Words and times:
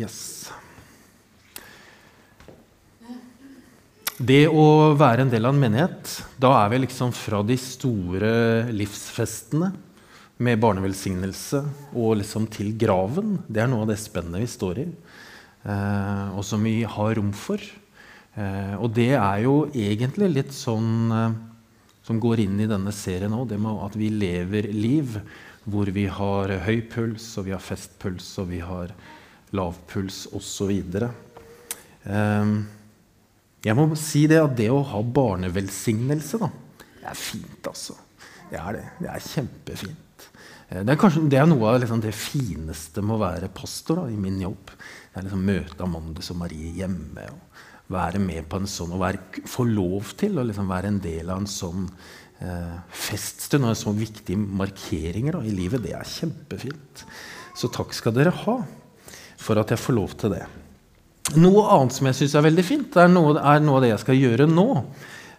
Yes. 0.00 0.48
Det 4.20 4.46
å 4.48 4.92
være 4.96 5.26
en 5.26 5.32
del 5.32 5.48
av 5.48 5.52
en 5.52 5.60
menighet, 5.60 6.12
da 6.40 6.54
er 6.62 6.72
vi 6.72 6.78
liksom 6.82 7.12
fra 7.16 7.40
de 7.44 7.56
store 7.60 8.30
livsfestene 8.72 9.70
med 10.40 10.60
barnevelsignelse 10.60 11.60
og 11.92 12.18
liksom 12.20 12.48
til 12.52 12.72
graven. 12.80 13.38
Det 13.48 13.60
er 13.60 13.68
noe 13.72 13.84
av 13.84 13.92
det 13.92 13.98
spennet 14.00 14.40
vi 14.44 14.48
står 14.48 14.82
i, 14.84 14.86
eh, 15.68 16.26
og 16.32 16.44
som 16.48 16.64
vi 16.64 16.80
har 16.84 17.14
rom 17.20 17.32
for. 17.36 17.60
Eh, 18.40 18.74
og 18.80 18.92
det 18.96 19.12
er 19.18 19.44
jo 19.44 19.54
egentlig 19.72 20.32
litt 20.32 20.56
sånn 20.56 20.90
eh, 21.12 21.38
som 22.06 22.20
går 22.20 22.46
inn 22.46 22.60
i 22.60 22.68
denne 22.70 22.92
serien 22.96 23.36
òg, 23.36 23.50
det 23.52 23.60
med 23.60 23.84
at 23.84 23.96
vi 24.00 24.08
lever 24.12 24.72
liv 24.72 25.20
hvor 25.68 25.92
vi 25.92 26.08
har 26.08 26.56
høy 26.64 26.80
puls, 26.88 27.34
og 27.36 27.48
vi 27.48 27.56
har 27.56 27.64
festpuls, 27.64 28.32
og 28.40 28.52
vi 28.52 28.64
har 28.64 28.94
lav 29.56 29.80
puls 29.90 30.24
osv. 30.36 30.70
Um, 32.04 32.54
jeg 33.60 33.76
må 33.76 33.88
si 33.98 34.24
det 34.30 34.38
at 34.40 34.54
det 34.56 34.70
å 34.72 34.84
ha 34.92 35.00
barnevelsignelse, 35.04 36.40
da, 36.40 36.48
det 37.00 37.10
er 37.10 37.18
fint, 37.18 37.66
altså. 37.68 37.96
Det 38.50 38.58
er 38.58 38.78
det. 38.78 38.86
Det 38.98 39.10
er 39.12 39.26
kjempefint. 39.26 40.24
Eh, 40.70 40.80
det 40.82 40.94
er, 40.94 40.98
kanskje, 41.00 41.26
det 41.30 41.38
er 41.38 41.48
noe 41.50 41.68
av 41.70 41.82
liksom, 41.82 42.00
det 42.02 42.14
fineste 42.16 43.04
med 43.04 43.16
å 43.16 43.22
være 43.22 43.52
pastor 43.54 44.02
da, 44.02 44.06
i 44.10 44.18
min 44.18 44.40
jobb. 44.42 44.72
Det 44.72 45.20
er 45.20 45.26
liksom 45.26 45.44
Møte 45.46 45.86
Amandus 45.86 46.32
og 46.34 46.40
Marie 46.40 46.72
hjemme. 46.80 47.28
og 47.30 47.92
Være 47.94 48.22
med 48.22 48.48
på 48.50 48.60
en 48.60 48.70
sånn, 48.70 48.94
og 48.96 49.04
være, 49.04 49.44
få 49.50 49.66
lov 49.68 50.14
til 50.18 50.38
å 50.38 50.46
liksom, 50.46 50.70
være 50.70 50.90
en 50.92 51.00
del 51.04 51.30
av 51.30 51.42
en 51.42 51.50
sånn 51.50 51.86
eh, 52.40 52.76
feststund 53.06 53.66
og 53.66 53.74
en 53.74 53.82
sånn 53.84 54.00
viktig 54.00 54.38
markeringer 54.40 55.38
da, 55.38 55.44
i 55.46 55.54
livet. 55.54 55.84
Det 55.84 55.94
er 55.98 56.14
kjempefint. 56.16 57.04
Så 57.58 57.70
takk 57.74 57.92
skal 57.94 58.16
dere 58.16 58.34
ha 58.44 58.60
for 59.40 59.60
at 59.60 59.72
jeg 59.72 59.80
får 59.80 59.96
lov 59.96 60.14
til 60.20 60.34
det. 60.34 60.44
Noe 61.40 61.66
annet 61.76 61.94
som 61.94 62.08
jeg 62.08 62.18
syns 62.18 62.36
er 62.36 62.46
veldig 62.48 62.64
fint, 62.66 62.96
er 62.98 63.10
noe, 63.10 63.36
er 63.38 63.62
noe, 63.62 63.78
av 63.78 63.84
det 63.84 63.92
jeg 63.92 64.02
skal 64.02 64.18
gjøre 64.18 64.48
nå. 64.50 64.68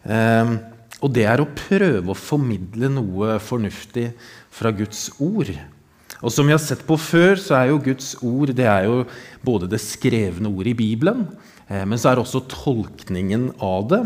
Eh, 0.07 0.53
og 1.01 1.13
det 1.15 1.25
er 1.27 1.41
å 1.41 1.49
prøve 1.57 2.13
å 2.13 2.17
formidle 2.17 2.91
noe 2.93 3.37
fornuftig 3.41 4.11
fra 4.53 4.71
Guds 4.75 5.09
ord. 5.21 5.51
Og 6.21 6.33
som 6.33 6.45
vi 6.45 6.53
har 6.53 6.61
sett 6.61 6.83
på 6.85 6.97
før, 7.01 7.33
så 7.41 7.57
er 7.57 7.71
jo 7.71 7.81
Guds 7.81 8.13
ord 8.21 8.53
det 8.55 8.67
er 8.69 8.85
jo 8.85 9.01
både 9.45 9.69
det 9.71 9.81
skrevne 9.81 10.51
ordet 10.51 10.75
i 10.75 10.79
Bibelen, 10.83 11.25
eh, 11.67 11.83
men 11.85 11.97
så 11.99 12.11
er 12.11 12.17
det 12.19 12.25
også 12.27 12.45
tolkningen 12.51 13.49
av 13.57 13.89
det. 13.91 14.03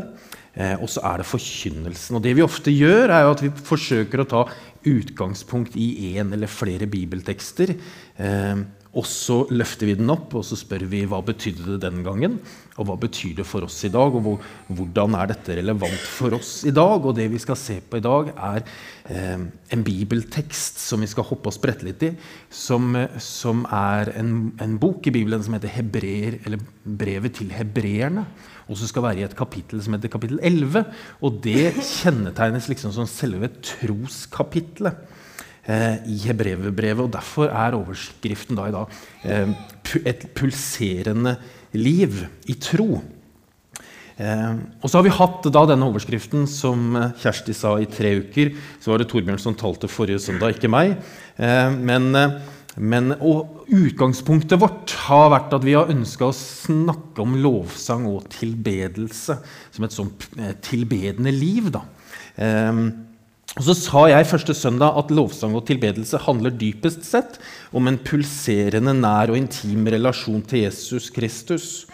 Eh, 0.55 0.77
og 0.79 0.87
så 0.87 1.03
er 1.03 1.19
det 1.19 1.27
forkynnelsen. 1.27 2.15
Og 2.15 2.23
det 2.23 2.31
vi 2.37 2.45
ofte 2.45 2.71
gjør, 2.71 3.11
er 3.11 3.25
jo 3.25 3.33
at 3.35 3.43
vi 3.43 3.51
forsøker 3.51 4.23
å 4.23 4.29
ta 4.31 4.45
utgangspunkt 4.87 5.75
i 5.75 6.15
én 6.15 6.31
eller 6.31 6.47
flere 6.51 6.87
bibeltekster. 6.87 7.75
Eh, 8.15 8.63
og 8.95 9.03
så 9.09 9.41
løfter 9.51 9.89
vi 9.89 9.97
den 9.99 10.11
opp 10.11 10.33
og 10.39 10.45
så 10.47 10.55
spør 10.55 10.85
vi 10.87 11.01
hva 11.09 11.19
betydde 11.25 11.65
det 11.73 11.81
den 11.83 11.99
gangen, 12.05 12.37
og 12.79 12.87
hva 12.87 12.95
betyr 12.99 13.33
det 13.41 13.45
for 13.47 13.67
oss 13.67 13.81
i 13.87 13.91
dag, 13.91 14.15
og 14.15 14.23
hvor, 14.23 14.45
hvordan 14.71 15.17
er 15.19 15.29
dette 15.33 15.57
relevant 15.59 16.05
for 16.07 16.37
oss 16.37 16.61
i 16.67 16.71
dag. 16.75 17.03
Og 17.03 17.15
det 17.17 17.27
vi 17.31 17.41
skal 17.43 17.59
se 17.59 17.77
på 17.83 17.99
i 17.99 18.03
dag, 18.05 18.31
er 18.35 18.63
eh, 19.11 19.43
en 19.75 19.83
bibeltekst 19.83 20.79
som 20.83 21.03
vi 21.03 21.09
skal 21.11 21.27
hoppe 21.27 21.51
og 21.51 21.55
sprette 21.55 21.87
litt 21.87 22.05
i, 22.07 22.13
som, 22.47 22.95
som 23.19 23.65
er 23.67 24.13
en, 24.15 24.33
en, 24.63 24.77
bok 24.79 25.07
i 25.07 25.15
Bibelen 25.15 25.43
som 25.43 25.57
heter 25.57 25.75
Hebreer, 25.75 26.39
eller 26.45 26.63
Brevet 26.85 27.39
til 27.41 27.51
hebreerne. 27.55 28.23
Og 28.65 28.79
som 28.79 28.89
skal 28.89 29.03
være 29.05 29.21
i 29.21 29.27
et 29.27 29.35
kapittel 29.37 29.81
som 29.83 29.93
heter 29.97 30.11
kapittel 30.13 30.39
11. 30.39 30.87
Og 31.19 31.43
det 31.43 31.75
kjennetegnes 31.75 32.69
liksom 32.71 32.95
som 32.95 33.09
selve 33.09 33.51
troskapitlet. 33.59 35.03
Eh, 35.65 35.95
i 36.13 36.19
Hebreverbrevet. 36.27 37.07
og 37.07 37.13
Derfor 37.15 37.49
er 37.49 37.73
overskriften 37.73 38.57
da 38.57 38.67
i 38.69 38.73
dag 38.75 38.91
eh, 39.25 39.49
'Et 40.05 40.27
pulserende 40.35 41.37
liv 41.73 42.27
i 42.45 42.53
tro'. 42.53 43.01
Eh, 44.17 44.53
og 44.81 44.85
så 44.89 44.97
har 44.99 45.03
vi 45.03 45.09
hatt 45.09 45.49
da 45.49 45.65
denne 45.65 45.87
overskriften, 45.89 46.45
som 46.47 46.93
Kjersti 47.17 47.53
sa, 47.53 47.79
i 47.79 47.89
tre 47.89 48.21
uker. 48.21 48.53
Så 48.79 48.91
var 48.91 48.99
det 48.99 49.09
Torbjørn 49.09 49.41
som 49.41 49.55
talte 49.55 49.89
forrige 49.89 50.21
søndag, 50.21 50.53
ikke 50.53 50.69
meg. 50.69 50.97
men, 51.37 52.13
men 52.77 53.11
utgangspunktet 53.67 54.61
vårt 54.61 54.93
har 55.09 55.31
vært 55.31 55.53
at 55.53 55.65
vi 55.65 55.73
har 55.73 55.89
ønska 55.89 56.29
å 56.29 56.31
snakke 56.31 57.25
om 57.25 57.35
lovsang 57.35 58.05
og 58.05 58.29
tilbedelse 58.29 59.35
som 59.71 59.83
et 59.83 59.91
sånn 59.91 60.13
tilbedende 60.61 61.33
liv. 61.33 61.73
da. 61.73 61.81
Og 63.55 63.63
Så 63.63 63.73
sa 63.79 64.01
jeg 64.11 64.27
første 64.27 64.53
søndag 64.57 64.97
at 64.99 65.11
lovsang 65.15 65.53
og 65.55 65.63
tilbedelse 65.69 66.19
handler 66.25 66.51
dypest 66.51 67.05
sett 67.07 67.37
om 67.71 67.87
en 67.87 67.97
pulserende, 68.03 68.91
nær 68.91 69.31
og 69.31 69.37
intim 69.39 69.87
relasjon 69.87 70.43
til 70.43 70.65
Jesus 70.65 71.07
Kristus. 71.15 71.85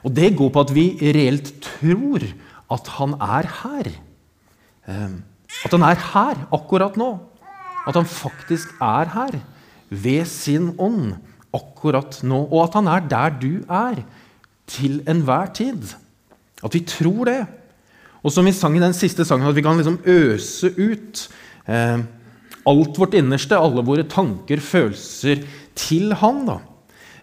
Og 0.00 0.14
det 0.16 0.32
går 0.38 0.48
på 0.48 0.62
at 0.64 0.72
vi 0.72 0.86
reelt 1.12 1.52
tror 1.60 2.24
at 2.72 2.88
han 2.96 3.18
er 3.20 3.50
her. 3.60 3.90
Ehm, 4.88 5.20
at 5.60 5.76
han 5.76 5.84
er 5.84 6.00
her 6.14 6.40
akkurat 6.56 6.96
nå. 6.96 7.10
At 7.84 8.00
han 8.00 8.08
faktisk 8.08 8.72
er 8.80 9.12
her 9.12 9.36
ved 9.90 10.24
sin 10.24 10.72
ånd 10.80 11.18
akkurat 11.52 12.22
nå. 12.24 12.46
Og 12.48 12.64
at 12.64 12.80
han 12.80 12.88
er 12.88 13.04
der 13.12 13.36
du 13.36 13.52
er, 13.68 14.00
til 14.70 15.02
enhver 15.10 15.52
tid. 15.52 15.96
At 16.64 16.72
vi 16.72 16.80
tror 16.80 17.28
det. 17.28 17.40
Og 18.20 18.32
som 18.34 18.44
vi 18.44 18.52
sang 18.52 18.76
i 18.76 18.82
den 18.82 18.96
siste 18.96 19.24
sangen, 19.24 19.48
at 19.48 19.56
vi 19.56 19.64
kan 19.64 19.78
liksom 19.80 20.00
øse 20.04 20.72
ut 20.76 21.22
eh, 21.66 22.02
alt 22.68 23.00
vårt 23.00 23.16
innerste, 23.16 23.56
alle 23.56 23.84
våre 23.86 24.04
tanker, 24.08 24.60
følelser, 24.60 25.44
til 25.78 26.12
Han. 26.20 26.44
da. 26.48 26.58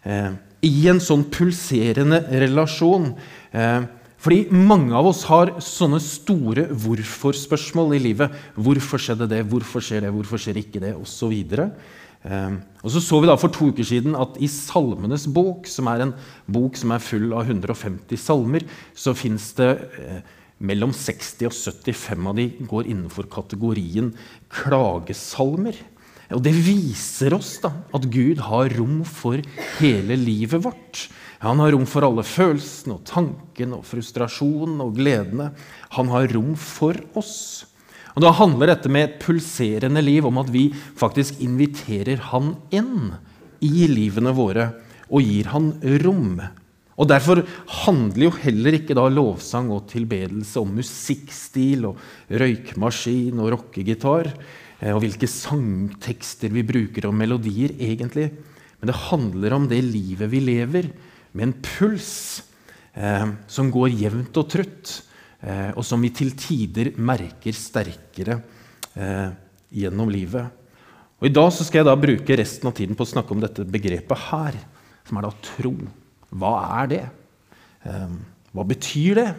Eh, 0.04 0.32
I 0.66 0.88
en 0.90 1.02
sånn 1.04 1.28
pulserende 1.34 2.24
relasjon. 2.42 3.12
Eh, 3.54 3.86
fordi 4.18 4.48
mange 4.50 4.96
av 4.98 5.12
oss 5.12 5.22
har 5.30 5.54
sånne 5.62 6.00
store 6.02 6.66
hvorfor-spørsmål 6.74 7.94
i 8.00 8.02
livet. 8.08 8.34
Hvorfor 8.58 9.02
skjedde 9.02 9.30
det? 9.30 9.44
Hvorfor 9.52 9.84
skjer 9.86 10.08
det? 10.08 10.14
Hvorfor 10.16 10.42
skjer 10.42 10.58
ikke 10.64 10.82
det? 10.82 10.96
Og 10.98 11.06
så 11.10 11.30
videre. 11.30 11.70
Eh, 12.26 12.58
og 12.82 12.90
så 12.92 13.04
så 13.04 13.22
vi 13.22 13.30
da 13.30 13.38
for 13.38 13.54
to 13.54 13.70
uker 13.70 13.86
siden 13.86 14.18
at 14.18 14.40
i 14.42 14.50
Salmenes 14.50 15.28
bok, 15.30 15.70
som 15.70 15.88
er 15.94 16.08
en 16.08 16.16
bok 16.50 16.80
som 16.80 16.96
er 16.96 17.06
full 17.06 17.30
av 17.38 17.46
150 17.46 18.18
salmer, 18.18 18.66
så 18.98 19.14
fins 19.16 19.52
det 19.60 19.70
eh, 20.02 20.34
mellom 20.58 20.94
60 20.96 21.50
og 21.50 21.54
75 21.54 22.30
av 22.32 22.40
de 22.40 22.48
går 22.70 22.90
innenfor 22.90 23.30
kategorien 23.32 24.12
klagesalmer. 24.54 25.78
Og 26.34 26.44
Det 26.44 26.52
viser 26.52 27.36
oss 27.38 27.56
da 27.64 27.72
at 27.96 28.10
Gud 28.12 28.42
har 28.50 28.74
rom 28.76 29.00
for 29.08 29.40
hele 29.78 30.18
livet 30.20 30.66
vårt. 30.66 31.08
Han 31.40 31.62
har 31.62 31.72
rom 31.72 31.86
for 31.88 32.04
alle 32.04 32.26
følelsene 32.26 32.98
og 32.98 33.06
tankene 33.08 33.78
og 33.78 33.86
frustrasjonen 33.88 34.82
og 34.84 34.98
gledene. 34.98 35.52
Han 35.96 36.10
har 36.12 36.28
rom 36.34 36.56
for 36.60 36.98
oss. 37.16 37.66
Og 38.18 38.24
Da 38.26 38.34
handler 38.34 38.74
dette 38.74 38.90
med 38.90 39.04
et 39.06 39.20
pulserende 39.22 40.02
liv 40.02 40.26
om 40.26 40.40
at 40.42 40.50
vi 40.50 40.72
faktisk 40.74 41.40
inviterer 41.40 42.18
Han 42.34 42.56
inn 42.74 43.14
i 43.62 43.86
livene 43.88 44.34
våre 44.34 44.72
og 45.08 45.22
gir 45.22 45.54
Han 45.54 45.76
rom. 46.04 46.42
Og 46.98 47.06
Derfor 47.10 47.44
handler 47.86 48.24
jo 48.26 48.34
heller 48.42 48.78
ikke 48.80 48.96
da 48.98 49.06
lovsang 49.12 49.70
og 49.74 49.86
tilbedelse 49.92 50.58
om 50.62 50.72
musikkstil 50.80 51.86
og 51.92 52.00
røykmaskin 52.42 53.38
og 53.38 53.52
rockegitar 53.54 54.32
eh, 54.34 54.94
og 54.96 55.04
hvilke 55.04 55.30
sangtekster 55.30 56.54
vi 56.54 56.66
bruker 56.66 57.06
og 57.10 57.14
melodier, 57.18 57.76
egentlig. 57.78 58.32
Men 58.80 58.90
det 58.90 58.98
handler 59.08 59.56
om 59.58 59.68
det 59.70 59.82
livet 59.86 60.32
vi 60.32 60.42
lever, 60.42 60.90
med 61.38 61.50
en 61.50 61.56
puls 61.62 62.42
eh, 62.98 63.30
som 63.50 63.70
går 63.74 63.94
jevnt 63.94 64.38
og 64.42 64.50
trutt, 64.50 64.94
eh, 65.42 65.70
og 65.78 65.86
som 65.86 66.02
vi 66.02 66.10
til 66.18 66.34
tider 66.38 66.96
merker 66.98 67.54
sterkere 67.54 68.40
eh, 68.98 69.30
gjennom 69.84 70.10
livet. 70.10 70.50
Og 71.18 71.30
I 71.30 71.34
dag 71.34 71.54
skal 71.54 71.82
jeg 71.82 71.90
da 71.90 71.98
bruke 71.98 72.38
resten 72.38 72.70
av 72.70 72.76
tiden 72.78 72.98
på 72.98 73.06
å 73.06 73.14
snakke 73.14 73.34
om 73.34 73.42
dette 73.42 73.66
begrepet 73.70 74.28
her, 74.30 74.60
som 75.08 75.18
er 75.18 75.26
da 75.26 75.34
tro. 75.46 75.74
Hva 76.36 76.54
er 76.82 76.92
det? 76.92 77.04
Ehm, 77.88 78.20
hva 78.56 78.66
betyr 78.68 79.22
det? 79.22 79.30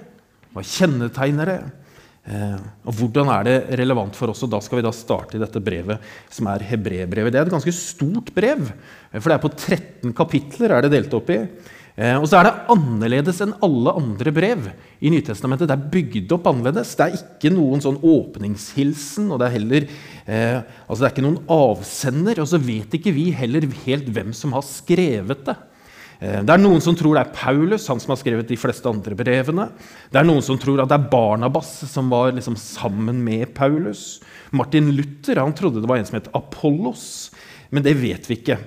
Hva 0.54 0.64
kjennetegner 0.64 1.50
det? 1.52 1.58
Ehm, 2.28 2.68
og 2.88 2.96
hvordan 2.96 3.32
er 3.32 3.48
det 3.48 3.56
relevant 3.80 4.16
for 4.16 4.32
oss? 4.32 4.44
Og 4.44 4.52
da 4.52 4.60
skal 4.64 4.80
vi 4.80 4.86
da 4.86 4.92
starte 4.94 5.36
i 5.36 5.42
dette 5.42 5.62
brevet, 5.64 6.04
som 6.32 6.48
er 6.52 6.64
hebreerbrevet. 6.70 7.34
Det 7.34 7.40
er 7.40 7.48
et 7.48 7.56
ganske 7.56 7.74
stort 7.76 8.32
brev, 8.36 8.70
for 9.16 9.28
det 9.28 9.36
er 9.36 9.44
på 9.44 9.52
13 9.54 10.16
kapitler 10.16 10.76
er 10.76 10.86
det 10.86 10.94
delt 10.96 11.18
opp 11.18 11.32
i. 11.34 11.42
Ehm, 11.98 12.22
og 12.22 12.28
så 12.30 12.38
er 12.38 12.48
det 12.48 12.58
annerledes 12.72 13.40
enn 13.44 13.56
alle 13.64 13.96
andre 14.00 14.32
brev 14.32 14.68
i 15.02 15.12
Nytestamentet. 15.12 15.68
Det 15.68 15.76
er 15.76 15.88
bygd 15.92 16.36
opp 16.36 16.46
annerledes. 16.48 16.94
Det 16.96 17.06
er 17.06 17.16
ikke 17.18 17.52
noen 17.52 17.84
sånn 17.84 17.98
åpningshilsen, 18.00 19.32
og 19.32 19.40
det 19.40 19.48
er 19.48 19.56
heller 19.56 19.88
eh, 20.24 20.60
altså 20.86 21.02
det 21.02 21.08
er 21.08 21.16
ikke 21.16 21.26
noen 21.26 21.42
avsender. 21.52 22.44
Og 22.44 22.48
så 22.52 22.60
vet 22.62 22.96
ikke 22.96 23.16
vi 23.16 23.28
heller 23.34 23.66
helt 23.84 24.12
hvem 24.14 24.30
som 24.36 24.56
har 24.56 24.64
skrevet 24.68 25.42
det. 25.48 25.58
Eh, 26.18 26.40
det 26.42 26.54
er 26.54 26.62
noen 26.62 26.82
som 26.82 26.96
tror 26.98 27.14
det 27.14 27.24
er 27.26 27.34
Paulus, 27.36 27.86
han 27.90 28.00
som 28.02 28.14
har 28.14 28.20
skrevet 28.20 28.48
de 28.50 28.58
fleste 28.58 28.90
andre 28.90 29.18
brevene. 29.18 29.68
Det 30.10 30.18
er 30.20 30.26
noen 30.26 30.42
som 30.44 30.58
tror 30.60 30.82
at 30.82 30.90
det 30.90 30.98
er 30.98 31.10
Barnabas 31.12 31.70
som 31.90 32.10
var 32.10 32.32
liksom 32.34 32.58
sammen 32.58 33.22
med 33.24 33.52
Paulus. 33.56 34.18
Martin 34.50 34.90
Luther 34.96 35.42
han 35.42 35.54
trodde 35.56 35.82
det 35.84 35.90
var 35.90 36.00
en 36.00 36.08
som 36.08 36.18
het 36.18 36.32
Apollos, 36.34 37.30
men 37.70 37.84
det 37.86 37.94
vet 38.00 38.26
vi 38.30 38.40
ikke. 38.40 38.58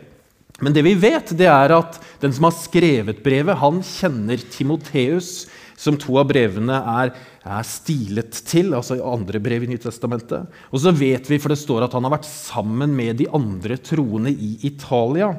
Men 0.62 0.76
det 0.76 0.84
vi 0.86 0.94
vet, 0.94 1.34
det 1.38 1.48
er 1.50 1.74
at 1.74 1.98
den 2.22 2.34
som 2.36 2.46
har 2.46 2.54
skrevet 2.54 3.24
brevet, 3.26 3.58
han 3.58 3.82
kjenner 3.82 4.44
Timoteus, 4.54 5.48
som 5.82 5.96
to 5.98 6.20
av 6.22 6.28
brevene 6.30 6.76
er, 7.02 7.10
er 7.42 7.64
stilet 7.66 8.38
til, 8.46 8.70
altså 8.78 9.00
andre 9.02 9.42
brev 9.42 9.66
i 9.66 9.72
Nytestamentet. 9.72 10.52
Og 10.70 10.84
så 10.84 10.94
vet 10.94 11.26
vi, 11.32 11.40
for 11.42 11.50
det 11.50 11.58
står 11.58 11.88
at 11.88 11.96
han 11.98 12.06
har 12.06 12.14
vært 12.14 12.30
sammen 12.30 12.94
med 12.94 13.18
de 13.24 13.26
andre 13.34 13.80
troende 13.82 14.30
i 14.30 14.52
Italia. 14.70 15.32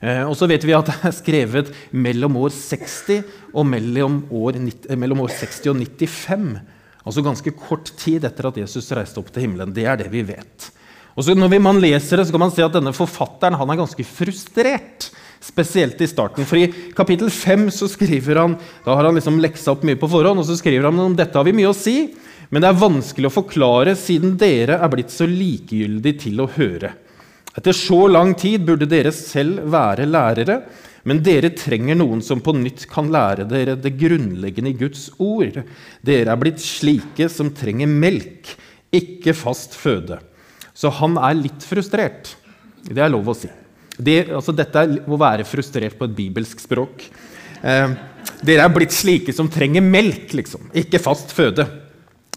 Eh, 0.00 0.22
og 0.22 0.34
så 0.38 0.46
vet 0.50 0.64
vi 0.66 0.76
at 0.76 0.88
det 0.88 0.96
er 1.08 1.14
skrevet 1.16 1.70
mellom 1.90 2.38
år 2.38 2.54
60 2.54 3.22
og 3.52 3.66
mellom 3.66 4.20
år, 4.30 4.60
mellom 4.94 5.24
år 5.26 5.34
60 5.34 5.72
og 5.72 5.80
95. 5.82 6.50
Altså 7.08 7.24
ganske 7.24 7.54
kort 7.56 7.90
tid 7.98 8.26
etter 8.28 8.50
at 8.50 8.58
Jesus 8.60 8.90
reiste 8.94 9.20
opp 9.20 9.32
til 9.32 9.46
himmelen. 9.46 9.72
Det 9.74 9.86
er 9.88 9.98
det 10.00 10.10
vi 10.12 10.22
vet. 10.28 10.70
Og 11.18 11.24
så 11.26 11.34
Når 11.34 11.58
man 11.58 11.80
leser 11.82 12.16
det, 12.16 12.28
så 12.28 12.32
kan 12.32 12.44
man 12.46 12.52
se 12.54 12.62
at 12.62 12.74
denne 12.74 12.94
forfatteren 12.94 13.56
han 13.58 13.70
er 13.70 13.80
ganske 13.80 14.04
frustrert. 14.06 15.10
Spesielt 15.42 16.00
i 16.02 16.06
starten. 16.06 16.46
For 16.46 16.58
i 16.58 16.70
kapittel 16.94 17.30
5 17.30 17.70
så 17.74 17.88
skriver 17.90 18.38
han 18.38 18.56
da 18.84 18.94
har 18.94 19.06
han 19.06 19.18
liksom 19.18 19.38
leksa 19.42 19.72
opp 19.74 19.84
mye 19.86 19.98
på 19.98 20.10
forhånd, 20.10 20.42
og 20.42 20.46
så 20.46 20.58
skriver 20.58 20.90
han 20.90 20.98
om 20.98 21.16
dette 21.18 21.34
har 21.38 21.46
vi 21.46 21.54
mye 21.54 21.70
å 21.70 21.76
si, 21.76 22.12
men 22.50 22.62
det 22.62 22.70
er 22.70 22.80
vanskelig 22.80 23.30
å 23.30 23.34
forklare 23.34 23.94
siden 23.98 24.36
dere 24.38 24.78
er 24.82 24.90
blitt 24.90 25.14
så 25.14 25.26
likegyldige 25.30 26.24
til 26.26 26.42
å 26.42 26.48
høre. 26.54 26.94
Etter 27.58 27.74
så 27.74 28.04
lang 28.06 28.36
tid 28.38 28.62
burde 28.66 28.86
dere 28.86 29.10
selv 29.14 29.64
være 29.72 30.06
lærere, 30.06 30.60
men 31.08 31.22
dere 31.24 31.50
trenger 31.56 31.96
noen 31.98 32.20
som 32.22 32.42
på 32.44 32.52
nytt 32.54 32.84
kan 32.90 33.08
lære 33.10 33.48
dere 33.50 33.74
det 33.80 33.96
grunnleggende 33.98 34.70
i 34.70 34.78
Guds 34.78 35.08
ord. 35.18 35.56
Dere 36.04 36.34
er 36.34 36.40
blitt 36.40 36.62
slike 36.62 37.26
som 37.32 37.50
trenger 37.56 37.90
melk, 37.90 38.52
ikke 38.94 39.34
fast 39.34 39.74
føde. 39.78 40.20
Så 40.76 40.92
han 41.00 41.16
er 41.18 41.40
litt 41.40 41.64
frustrert. 41.66 42.36
Det 42.84 43.02
er 43.02 43.10
lov 43.10 43.32
å 43.32 43.36
si. 43.36 43.50
Det, 43.98 44.20
altså, 44.30 44.54
dette 44.54 44.84
er 44.84 44.94
å 45.10 45.18
være 45.18 45.46
frustrert 45.48 45.98
på 45.98 46.06
et 46.06 46.14
bibelsk 46.14 46.62
språk. 46.62 47.02
Eh, 47.58 47.96
dere 48.46 48.68
er 48.68 48.74
blitt 48.74 48.94
slike 48.94 49.34
som 49.34 49.50
trenger 49.50 49.82
melk, 49.82 50.30
liksom. 50.38 50.70
ikke 50.78 51.02
fast 51.02 51.34
føde. 51.34 51.66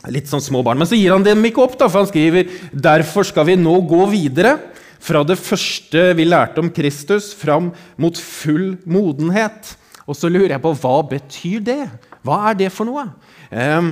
Litt 0.10 0.32
sånn 0.32 0.42
små 0.42 0.64
barn. 0.66 0.82
Men 0.82 0.90
så 0.90 0.98
gir 0.98 1.14
han 1.14 1.26
dem 1.26 1.46
ikke 1.46 1.62
opp, 1.62 1.78
da, 1.78 1.86
for 1.86 2.02
han 2.02 2.10
skriver 2.10 2.50
derfor 2.74 3.28
skal 3.28 3.46
vi 3.52 3.60
nå 3.60 3.76
gå 3.86 4.08
videre 4.10 4.58
fra 5.01 5.24
det 5.25 5.39
første 5.42 6.12
vi 6.18 6.27
lærte 6.27 6.62
om 6.62 6.69
Kristus, 6.74 7.31
fram 7.38 7.71
mot 8.01 8.18
full 8.18 8.75
modenhet. 8.86 9.75
Og 10.06 10.18
så 10.18 10.30
lurer 10.31 10.56
jeg 10.56 10.63
på 10.63 10.74
hva 10.81 10.95
betyr 11.09 11.62
det? 11.65 11.83
Hva 12.25 12.42
er 12.51 12.57
det 12.59 12.71
for 12.74 12.89
noe? 12.89 13.07
Eh, 13.50 13.92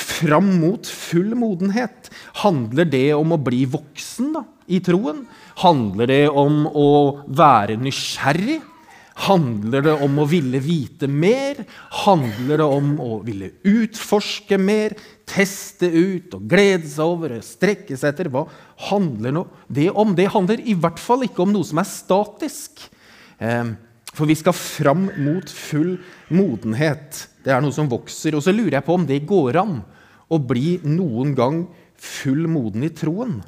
fram 0.00 0.48
mot 0.60 0.86
full 0.86 1.34
modenhet. 1.38 2.10
Handler 2.42 2.88
det 2.88 3.08
om 3.16 3.36
å 3.36 3.40
bli 3.40 3.64
voksen 3.70 4.34
da, 4.36 4.44
i 4.70 4.80
troen? 4.84 5.24
Handler 5.60 6.10
det 6.10 6.24
om 6.28 6.66
å 6.68 6.90
være 7.26 7.78
nysgjerrig? 7.80 8.60
Handler 9.20 9.84
det 9.84 9.94
om 10.00 10.20
å 10.22 10.26
ville 10.28 10.60
vite 10.64 11.08
mer? 11.10 11.60
Handler 12.06 12.62
det 12.62 12.68
om 12.78 12.94
å 13.04 13.18
ville 13.26 13.50
utforske 13.68 14.56
mer? 14.60 14.94
Teste 15.30 15.86
ut 15.86 16.34
og 16.34 16.48
glede 16.50 16.88
seg 16.90 17.06
over, 17.06 17.36
og 17.38 17.46
strekke 17.46 17.96
seg 17.98 18.12
etter? 18.12 18.30
Hva 18.32 18.46
handler 18.90 19.44
det 19.70 19.90
om? 19.94 20.16
Det 20.18 20.26
handler 20.34 20.64
i 20.66 20.74
hvert 20.74 20.98
fall 20.98 21.22
ikke 21.28 21.44
om 21.44 21.54
noe 21.54 21.66
som 21.66 21.78
er 21.82 21.88
statisk. 21.88 22.82
Eh, 23.38 23.70
for 24.10 24.26
vi 24.26 24.34
skal 24.38 24.56
fram 24.56 25.06
mot 25.22 25.52
full 25.54 25.94
modenhet. 26.34 27.28
Det 27.44 27.54
er 27.54 27.62
noe 27.62 27.74
som 27.74 27.88
vokser. 27.90 28.34
Og 28.34 28.42
så 28.44 28.54
lurer 28.54 28.80
jeg 28.80 28.86
på 28.86 28.98
om 28.98 29.06
det 29.06 29.22
går 29.28 29.60
an 29.62 29.78
å 30.30 30.38
bli 30.42 30.80
noen 30.86 31.34
gang 31.38 31.62
full 32.00 32.46
moden 32.50 32.86
i 32.86 32.92
troen. 32.94 33.38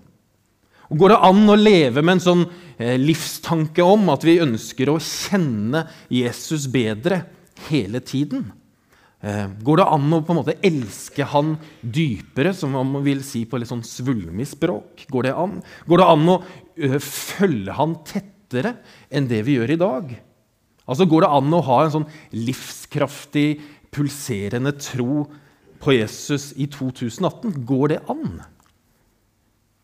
Og 0.92 0.98
Går 1.00 1.14
det 1.14 1.20
an 1.24 1.44
å 1.48 1.56
leve 1.56 2.02
med 2.04 2.18
en 2.18 2.24
sånn 2.26 2.42
eh, 2.76 2.98
livstanke 3.00 3.84
om 3.86 4.10
at 4.12 4.26
vi 4.28 4.42
ønsker 4.44 4.90
å 4.92 4.98
kjenne 5.00 5.86
Jesus 6.12 6.66
bedre 6.70 7.22
hele 7.70 8.02
tiden? 8.04 8.50
Eh, 9.22 9.46
går 9.62 9.78
det 9.78 9.86
an 9.86 10.14
å 10.16 10.18
på 10.26 10.34
en 10.34 10.40
måte 10.40 10.56
elske 10.66 11.26
han 11.30 11.54
dypere, 11.80 12.50
som 12.58 12.74
man 12.74 13.04
vil 13.04 13.20
si 13.22 13.44
på 13.46 13.60
litt 13.60 13.70
sånn 13.70 13.84
svulmig 13.86 14.48
språk? 14.50 15.04
Går 15.14 15.28
det 15.28 15.34
an? 15.38 15.60
Går 15.86 16.02
det 16.02 16.08
an 16.10 16.32
å 16.32 16.36
uh, 16.42 16.96
følge 16.98 17.76
han 17.78 17.94
tettere 18.08 18.74
enn 19.14 19.28
det 19.30 19.44
vi 19.46 19.60
gjør 19.60 19.74
i 19.76 19.78
dag? 19.78 20.10
Altså 20.90 21.06
Går 21.06 21.22
det 21.22 21.30
an 21.38 21.54
å 21.54 21.62
ha 21.68 21.78
en 21.84 21.94
sånn 21.94 22.08
livskraftig, 22.34 23.62
pulserende 23.94 24.74
tro 24.80 25.28
på 25.82 25.94
Jesus 25.94 26.50
i 26.58 26.66
2018? 26.66 27.62
Går 27.68 27.94
det 27.94 28.00
an? 28.10 28.42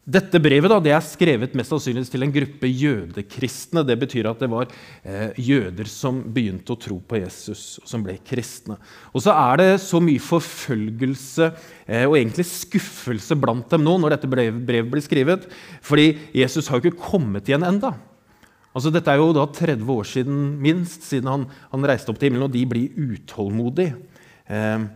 Dette 0.08 0.40
brevet 0.40 0.70
da, 0.72 0.78
det 0.80 0.92
er 0.96 1.04
skrevet 1.04 1.52
mest 1.58 1.68
sannsynlig 1.68 2.06
til 2.08 2.24
en 2.24 2.32
gruppe 2.32 2.68
jødekristne. 2.70 3.82
Det 3.84 3.96
betyr 4.00 4.30
at 4.30 4.40
det 4.40 4.48
var 4.48 4.70
eh, 5.04 5.36
jøder 5.36 5.90
som 5.90 6.22
begynte 6.32 6.72
å 6.72 6.80
tro 6.80 6.96
på 7.04 7.18
Jesus, 7.20 7.76
som 7.84 8.06
ble 8.06 8.14
kristne. 8.24 8.78
Og 9.12 9.20
så 9.26 9.34
er 9.36 9.60
det 9.60 9.66
så 9.84 10.00
mye 10.00 10.22
forfølgelse 10.24 11.50
eh, 11.50 12.06
og 12.06 12.16
egentlig 12.16 12.46
skuffelse 12.48 13.36
blant 13.36 13.68
dem 13.74 13.84
nå 13.84 13.98
når 14.00 14.16
dette 14.16 14.30
brevet, 14.32 14.62
brevet 14.70 14.94
blir 14.94 15.04
skrevet, 15.04 15.44
fordi 15.84 16.14
Jesus 16.40 16.70
har 16.72 16.80
jo 16.80 16.88
ikke 16.88 17.10
kommet 17.10 17.50
igjen 17.50 17.66
enda. 17.68 17.92
Altså, 18.72 18.94
dette 18.94 19.12
er 19.12 19.20
jo 19.20 19.34
da 19.36 19.44
30 19.44 19.92
år 19.92 20.08
siden 20.08 20.40
minst, 20.64 21.04
siden 21.04 21.28
han, 21.28 21.44
han 21.68 21.84
reiste 21.90 22.08
opp 22.14 22.22
til 22.22 22.30
himmelen, 22.30 22.48
og 22.48 22.56
de 22.56 22.64
blir 22.70 22.96
utålmodige. 22.96 24.00
Eh, 24.48 24.88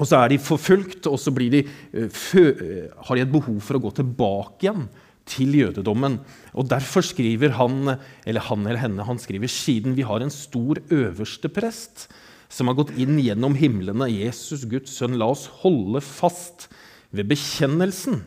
og 0.00 0.08
så 0.08 0.22
er 0.22 0.32
de 0.32 0.40
forfulgt, 0.40 1.06
og 1.10 1.18
så 1.20 1.32
de, 1.36 1.64
eh, 1.92 2.08
eh, 2.40 2.88
har 2.96 3.14
de 3.16 3.22
et 3.22 3.32
behov 3.32 3.60
for 3.60 3.76
å 3.76 3.82
gå 3.82 3.94
tilbake 3.94 4.64
igjen 4.64 4.88
til 5.26 5.52
jødedommen. 5.52 6.18
Og 6.54 6.68
Derfor 6.68 7.02
skriver 7.02 7.52
han 7.52 7.98
eller 8.26 8.40
han 8.40 8.66
eller 8.66 8.80
henne, 8.80 9.04
han 9.04 9.18
skriver 9.18 9.48
siden 9.48 9.94
vi 9.94 10.02
har 10.02 10.20
en 10.20 10.30
stor 10.30 10.80
øverste 10.90 11.52
prest 11.52 12.08
som 12.48 12.68
har 12.68 12.74
gått 12.74 12.96
inn 13.00 13.18
gjennom 13.18 13.54
himlene, 13.56 14.10
Jesus, 14.12 14.66
Guds 14.68 14.92
sønn, 14.92 15.16
la 15.16 15.30
oss 15.32 15.46
holde 15.62 16.02
fast 16.04 16.68
ved 17.12 17.28
bekjennelsen. 17.30 18.22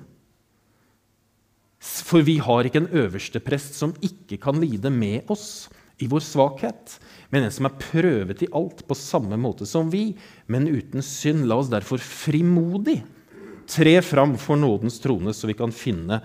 For 1.80 2.26
vi 2.26 2.40
har 2.42 2.66
ikke 2.66 2.82
en 2.86 2.94
øverste 2.94 3.42
prest 3.44 3.78
som 3.78 3.94
ikke 4.02 4.40
kan 4.42 4.58
lide 4.62 4.90
med 4.90 5.30
oss 5.30 5.68
i 6.04 6.08
vår 6.12 6.24
svakhet, 6.24 6.98
men 7.32 7.46
en 7.46 7.54
som 7.54 7.70
er 7.70 7.78
prøvet 7.80 8.44
i 8.44 8.52
alt 8.56 8.84
på 8.88 8.98
samme 9.00 9.38
måte 9.40 9.68
som 9.70 9.88
vi, 9.94 10.10
men 10.52 10.68
uten 10.68 11.04
synd. 11.06 11.46
La 11.48 11.60
oss 11.62 11.72
derfor 11.72 12.02
frimodig 12.04 13.00
tre 13.70 14.02
fram 14.06 14.36
for 14.38 14.60
nådens 14.60 15.00
trone, 15.04 15.34
så 15.34 15.48
vi 15.50 15.58
kan 15.58 15.74
finne 15.74 16.20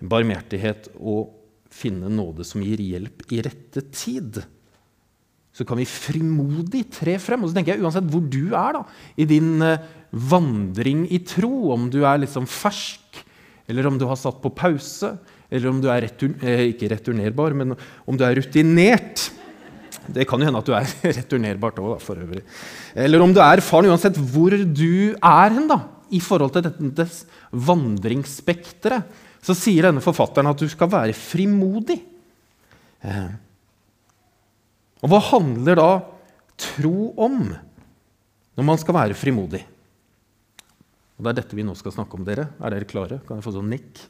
barmhjertighet 0.00 0.90
og 0.96 1.32
finne 1.72 2.10
nåde 2.12 2.46
som 2.46 2.62
gir 2.64 2.80
hjelp 2.80 3.26
i 3.34 3.42
rette 3.44 3.82
tid. 3.92 4.40
Så 5.56 5.64
kan 5.64 5.80
vi 5.80 5.88
frimodig 5.88 6.84
tre 6.92 7.16
frem. 7.20 7.44
Og 7.44 7.50
så 7.50 7.56
tenker 7.56 7.74
jeg 7.74 7.84
Uansett 7.84 8.08
hvor 8.12 8.24
du 8.24 8.52
er 8.52 8.76
da, 8.76 8.82
i 9.16 9.24
din 9.28 9.56
eh, 9.64 9.80
vandring 10.12 11.06
i 11.12 11.22
tro, 11.24 11.72
om 11.72 11.88
du 11.92 12.02
er 12.04 12.20
liksom 12.22 12.48
fersk, 12.48 13.22
eller 13.66 13.88
om 13.88 13.96
du 13.98 14.06
har 14.08 14.18
satt 14.20 14.38
på 14.42 14.52
pause, 14.54 15.16
eller 15.50 15.70
om 15.70 15.80
du 15.82 15.88
er 15.92 16.06
retur, 16.08 16.32
eh, 16.42 16.68
ikke 16.72 16.90
returnerbar, 16.90 17.54
men 17.54 17.74
om 18.06 18.16
du 18.18 18.24
er 18.26 18.38
rutinert. 18.40 19.28
Det 20.06 20.26
kan 20.28 20.40
jo 20.40 20.46
hende 20.48 20.62
at 20.62 20.68
du 20.68 20.74
er 20.76 20.86
returnerbart 21.20 21.78
òg, 21.82 21.96
for 22.02 22.18
øvrig. 22.22 22.42
Eller 22.94 23.22
om 23.22 23.34
du 23.34 23.40
er 23.42 23.62
faren, 23.64 23.90
uansett 23.90 24.18
hvor 24.18 24.54
du 24.54 25.14
er 25.14 25.54
hen 25.54 25.70
da, 25.70 25.80
i 26.10 26.20
forhold 26.22 26.54
til 26.54 26.66
dette 26.66 27.06
vandringsspekteret, 27.66 29.22
så 29.46 29.54
sier 29.54 29.86
denne 29.88 30.02
forfatteren 30.02 30.50
at 30.50 30.58
du 30.58 30.66
skal 30.70 30.90
være 30.90 31.14
frimodig. 31.14 32.00
Eh. 33.06 33.30
Og 35.04 35.10
hva 35.12 35.20
handler 35.30 35.78
da 35.78 35.90
tro 36.58 37.12
om 37.20 37.42
når 38.56 38.66
man 38.66 38.80
skal 38.80 38.96
være 38.96 39.18
frimodig? 39.18 39.62
Og 41.16 41.24
Det 41.24 41.30
er 41.30 41.38
dette 41.40 41.56
vi 41.56 41.64
nå 41.64 41.74
skal 41.78 41.94
snakke 41.94 42.18
om. 42.18 42.24
dere. 42.26 42.48
Er 42.60 42.74
dere 42.74 42.88
klare? 42.88 43.20
Kan 43.24 43.38
jeg 43.38 43.46
få 43.46 43.54
sånn 43.54 43.70
nikk? 43.70 44.02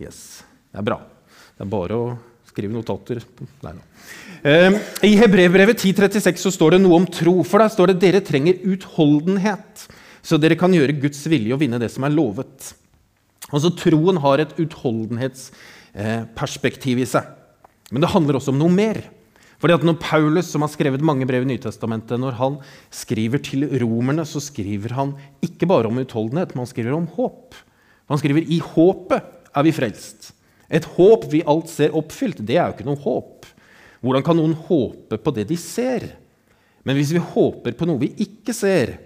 Yes. 0.00 0.42
Det 0.70 0.78
er 0.78 0.86
bra. 0.86 1.00
Det 1.56 1.64
er 1.66 1.70
bare 1.70 1.96
å 1.98 2.16
skrive 2.50 2.72
notater. 2.74 3.20
Nei, 3.64 3.72
no. 3.76 3.82
eh, 4.46 4.70
I 5.06 5.16
Hebrevbrevet 5.20 5.78
10.36 5.82 6.38
så 6.46 6.50
står 6.54 6.70
det 6.76 6.82
noe 6.84 6.96
om 7.02 7.06
tro. 7.10 7.34
For 7.46 7.56
der 7.62 7.70
står 7.74 7.86
det 7.92 8.02
dere 8.04 8.20
trenger 8.26 8.54
utholdenhet, 8.72 9.72
så 10.22 10.34
dere 10.40 10.60
kan 10.60 10.74
gjøre 10.74 11.00
Guds 11.02 11.22
vilje 11.30 11.54
og 11.56 11.62
vinne 11.62 11.82
det 11.82 11.90
som 11.92 12.02
er 12.06 12.12
lovet. 12.14 12.58
Altså 13.50 13.70
Troen 13.74 14.18
har 14.22 14.36
et 14.42 14.56
utholdenhetsperspektiv 14.62 16.96
i 17.02 17.08
seg. 17.08 17.24
Men 17.90 18.00
det 18.04 18.12
handler 18.12 18.34
også 18.38 18.52
om 18.54 18.60
noe 18.60 18.70
mer. 18.70 18.98
Fordi 19.60 19.74
at 19.76 19.84
når 19.84 20.00
Paulus, 20.00 20.48
som 20.48 20.62
har 20.64 20.72
skrevet 20.72 21.02
mange 21.04 21.26
brev 21.28 21.42
i 21.44 21.50
Nytestamentet, 21.50 22.16
når 22.20 22.32
han 22.38 22.54
skriver 22.94 23.38
til 23.44 23.60
romerne, 23.82 24.24
så 24.24 24.40
skriver 24.40 24.90
han 24.96 25.10
ikke 25.44 25.68
bare 25.68 25.88
om 25.90 25.98
utholdenhet, 26.00 26.54
men 26.54 26.62
han 26.64 26.70
skriver 26.70 26.92
om 26.96 27.10
håp. 27.18 27.54
Han 28.08 28.18
skriver 28.22 28.42
i 28.48 28.58
håpet 28.64 29.22
er 29.50 29.62
vi 29.66 29.72
frelst. 29.74 30.30
Et 30.70 30.86
håp 30.96 31.26
vi 31.32 31.42
alt 31.50 31.70
ser 31.70 31.96
oppfylt, 31.98 32.42
det 32.46 32.56
er 32.56 32.68
jo 32.68 32.76
ikke 32.76 32.88
noe 32.88 33.02
håp. 33.02 33.48
Hvordan 34.00 34.24
kan 34.24 34.38
noen 34.38 34.56
håpe 34.68 35.18
på 35.20 35.32
det 35.36 35.48
de 35.50 35.58
ser? 35.60 36.06
Men 36.86 36.96
hvis 36.96 37.12
vi 37.12 37.22
håper 37.22 37.74
på 37.76 37.88
noe 37.88 38.00
vi 38.00 38.12
ikke 38.22 38.54
ser, 38.56 38.96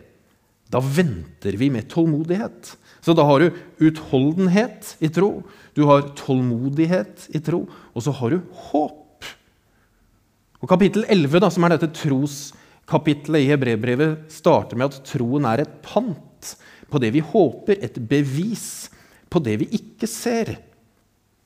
da 0.70 0.80
venter 0.82 1.56
vi 1.58 1.70
med 1.72 1.88
tålmodighet. 1.90 2.74
Så 3.04 3.14
da 3.16 3.24
har 3.28 3.42
du 3.42 3.56
utholdenhet 3.84 4.94
i 5.04 5.10
tro, 5.12 5.42
du 5.76 5.84
har 5.90 6.12
tålmodighet 6.18 7.28
i 7.36 7.40
tro, 7.44 7.64
og 7.66 8.04
så 8.04 8.14
har 8.16 8.32
du 8.32 8.44
håp. 8.70 9.28
Og 10.64 10.70
Kapittel 10.70 11.04
11, 11.12 11.42
da, 11.44 11.50
som 11.52 11.66
er 11.66 11.74
dette 11.74 11.90
troskapittelet 11.98 13.44
i 13.44 13.50
Hebrevbrevet, 13.50 14.30
starter 14.32 14.80
med 14.80 14.88
at 14.88 15.02
troen 15.10 15.44
er 15.50 15.64
et 15.64 15.74
pant 15.84 16.54
på 16.88 17.00
det 17.02 17.10
vi 17.12 17.20
håper, 17.24 17.82
et 17.84 17.98
bevis 18.08 18.88
på 19.28 19.42
det 19.44 19.58
vi 19.60 19.68
ikke 19.76 20.08
ser. 20.08 20.54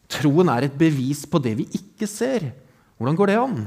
Troen 0.09 0.49
er 0.53 0.67
et 0.67 0.79
bevis 0.79 1.25
på 1.29 1.41
det 1.43 1.55
vi 1.59 1.67
ikke 1.77 2.09
ser. 2.09 2.49
Hvordan 2.97 3.19
går 3.19 3.31
det 3.31 3.39
an? 3.41 3.59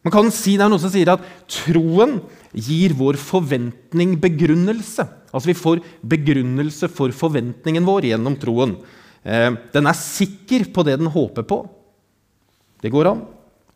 Man 0.00 0.14
kan 0.14 0.30
si 0.32 0.56
Det 0.56 0.64
er 0.64 0.72
noe 0.72 0.80
som 0.80 0.92
sier 0.92 1.12
at 1.12 1.24
troen 1.50 2.18
gir 2.56 2.94
vår 2.96 3.18
forventning 3.20 4.16
begrunnelse. 4.20 5.04
Altså 5.30 5.52
Vi 5.52 5.58
får 5.58 5.82
begrunnelse 6.02 6.88
for 6.90 7.12
forventningen 7.14 7.86
vår 7.86 8.08
gjennom 8.10 8.38
troen. 8.40 8.78
Eh, 9.22 9.52
den 9.74 9.86
er 9.86 9.98
sikker 9.98 10.70
på 10.72 10.84
det 10.86 10.96
den 10.98 11.12
håper 11.12 11.44
på. 11.46 11.60
Det 12.80 12.90
går 12.90 13.12
an. 13.12 13.26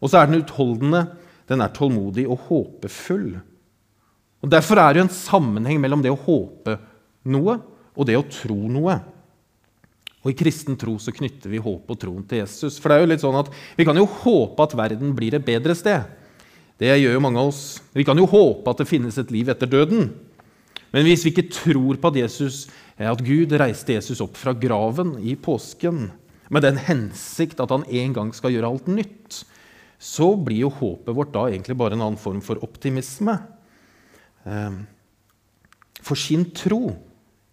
Og 0.00 0.10
så 0.10 0.20
er 0.20 0.30
den 0.30 0.40
utholdende, 0.40 1.06
den 1.48 1.60
er 1.60 1.72
tålmodig 1.76 2.24
og 2.24 2.48
håpefull. 2.48 3.34
Og 4.44 4.50
Derfor 4.50 4.80
er 4.80 4.92
det 4.92 5.00
jo 5.00 5.06
en 5.06 5.16
sammenheng 5.16 5.78
mellom 5.80 6.02
det 6.04 6.12
å 6.12 6.20
håpe 6.20 6.78
noe 7.32 7.58
og 7.94 8.08
det 8.08 8.16
å 8.18 8.26
tro 8.28 8.56
noe. 8.68 8.98
Og 10.24 10.32
I 10.32 10.36
kristen 10.38 10.78
tro 10.80 10.96
så 10.98 11.12
knytter 11.12 11.52
vi 11.52 11.60
håp 11.60 11.90
og 11.92 11.98
troen 12.00 12.24
til 12.28 12.40
Jesus. 12.40 12.78
For 12.80 12.88
det 12.88 12.96
er 12.96 13.04
jo 13.04 13.10
litt 13.12 13.24
sånn 13.24 13.36
at 13.36 13.50
Vi 13.76 13.84
kan 13.84 13.98
jo 13.98 14.08
håpe 14.08 14.64
at 14.64 14.76
verden 14.76 15.12
blir 15.16 15.36
et 15.36 15.44
bedre 15.44 15.76
sted. 15.76 16.08
Det 16.80 16.90
gjør 16.96 17.18
jo 17.18 17.22
mange 17.22 17.42
av 17.42 17.52
oss. 17.52 17.64
Vi 17.94 18.06
kan 18.08 18.18
jo 18.18 18.26
håpe 18.26 18.72
at 18.72 18.80
det 18.80 18.88
finnes 18.88 19.18
et 19.20 19.30
liv 19.30 19.52
etter 19.52 19.68
døden. 19.70 20.08
Men 20.94 21.06
hvis 21.06 21.26
vi 21.26 21.34
ikke 21.34 21.50
tror 21.52 22.00
på 22.00 22.10
at, 22.10 22.18
Jesus, 22.24 22.64
at 22.96 23.22
Gud 23.26 23.52
reiste 23.60 23.94
Jesus 23.96 24.22
opp 24.24 24.38
fra 24.38 24.54
graven 24.56 25.16
i 25.20 25.36
påsken 25.36 26.08
med 26.54 26.64
den 26.64 26.78
hensikt 26.80 27.60
at 27.62 27.72
han 27.74 27.86
en 27.88 28.14
gang 28.16 28.32
skal 28.36 28.54
gjøre 28.54 28.70
alt 28.70 28.90
nytt, 28.90 29.42
så 29.98 30.34
blir 30.36 30.64
jo 30.64 30.74
håpet 30.74 31.16
vårt 31.16 31.32
da 31.34 31.46
egentlig 31.48 31.76
bare 31.80 31.96
en 31.96 32.04
annen 32.04 32.20
form 32.20 32.42
for 32.44 32.60
optimisme. 32.64 33.36
Ehm, 34.44 34.84
for 36.04 36.20
sin 36.20 36.44
tro 36.54 36.92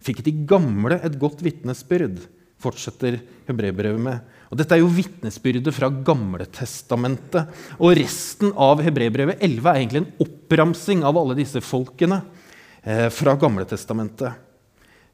fikk 0.02 0.22
de 0.26 0.34
gamle 0.48 0.98
et 1.00 1.18
godt 1.20 1.42
vitnesbyrd, 1.44 2.20
fortsetter 2.62 3.18
hebreerbrevet 3.48 4.00
med. 4.02 4.38
Og 4.52 4.58
dette 4.60 4.76
er 4.76 4.82
jo 4.82 4.92
vitnesbyrdet 4.92 5.72
fra 5.74 5.88
Gamletestamentet. 5.90 7.50
Og 7.80 7.94
resten 7.98 8.52
av 8.52 8.82
hebreerbrevet 8.84 9.42
11 9.42 9.68
er 9.70 9.80
egentlig 9.80 10.02
en 10.02 10.10
oppramsing 10.26 11.04
av 11.08 11.18
alle 11.18 11.36
disse 11.38 11.62
folkene 11.64 12.20
eh, 12.84 13.08
fra 13.12 13.34
Gamletestamentet. 13.40 14.36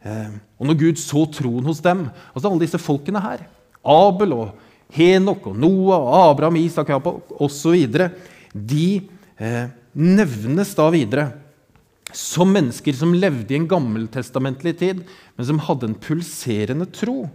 Eh, 0.02 0.32
og 0.58 0.70
når 0.70 0.80
Gud 0.82 1.02
så 1.02 1.24
troen 1.34 1.66
hos 1.70 1.82
dem, 1.84 2.08
altså 2.32 2.50
alle 2.50 2.64
disse 2.66 2.82
folkene 2.82 3.22
her 3.22 3.46
Abel 3.88 4.34
og 4.36 4.66
Henok 4.94 5.50
og 5.50 5.58
Noah 5.58 5.98
og 6.00 6.30
Abraham, 6.32 6.58
Isak, 6.60 6.90
Jakob 6.92 7.32
osv. 7.38 7.76
De 8.52 8.88
eh, 9.38 9.64
nevnes 9.94 10.74
da 10.76 10.88
videre 10.92 11.28
som 12.14 12.52
mennesker 12.54 12.96
som 12.96 13.12
levde 13.16 13.52
i 13.52 13.58
en 13.58 13.68
gammeltestamentlig 13.68 14.78
tid, 14.80 15.02
men 15.36 15.48
som 15.48 15.60
hadde 15.66 15.90
en 15.90 15.98
pulserende 16.00 16.88
tro. 16.94 17.26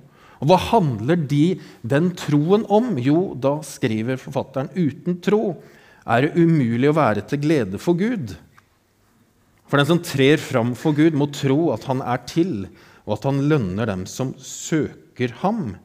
Og 0.42 0.50
Hva 0.50 0.58
handler 0.72 1.20
de, 1.30 1.60
den 1.82 2.12
troen 2.20 2.66
om? 2.68 2.96
Jo, 3.00 3.34
da 3.38 3.60
skriver 3.66 4.20
forfatteren 4.20 4.74
uten 4.76 5.22
tro 5.24 5.60
er 6.04 6.26
det 6.26 6.34
umulig 6.36 6.90
å 6.92 6.98
være 6.98 7.24
til 7.30 7.40
glede 7.46 7.80
for 7.80 7.96
Gud. 7.96 8.34
For 9.70 9.80
den 9.80 9.88
som 9.90 10.02
trer 10.04 10.42
fram 10.42 10.74
for 10.78 10.96
Gud, 10.98 11.16
må 11.16 11.30
tro 11.32 11.72
at 11.74 11.88
han 11.88 12.04
er 12.04 12.20
til, 12.28 12.68
og 13.08 13.18
at 13.18 13.28
han 13.30 13.40
lønner 13.50 13.88
dem 13.90 14.04
som 14.10 14.34
søker 14.38 15.32
ham. 15.42 15.78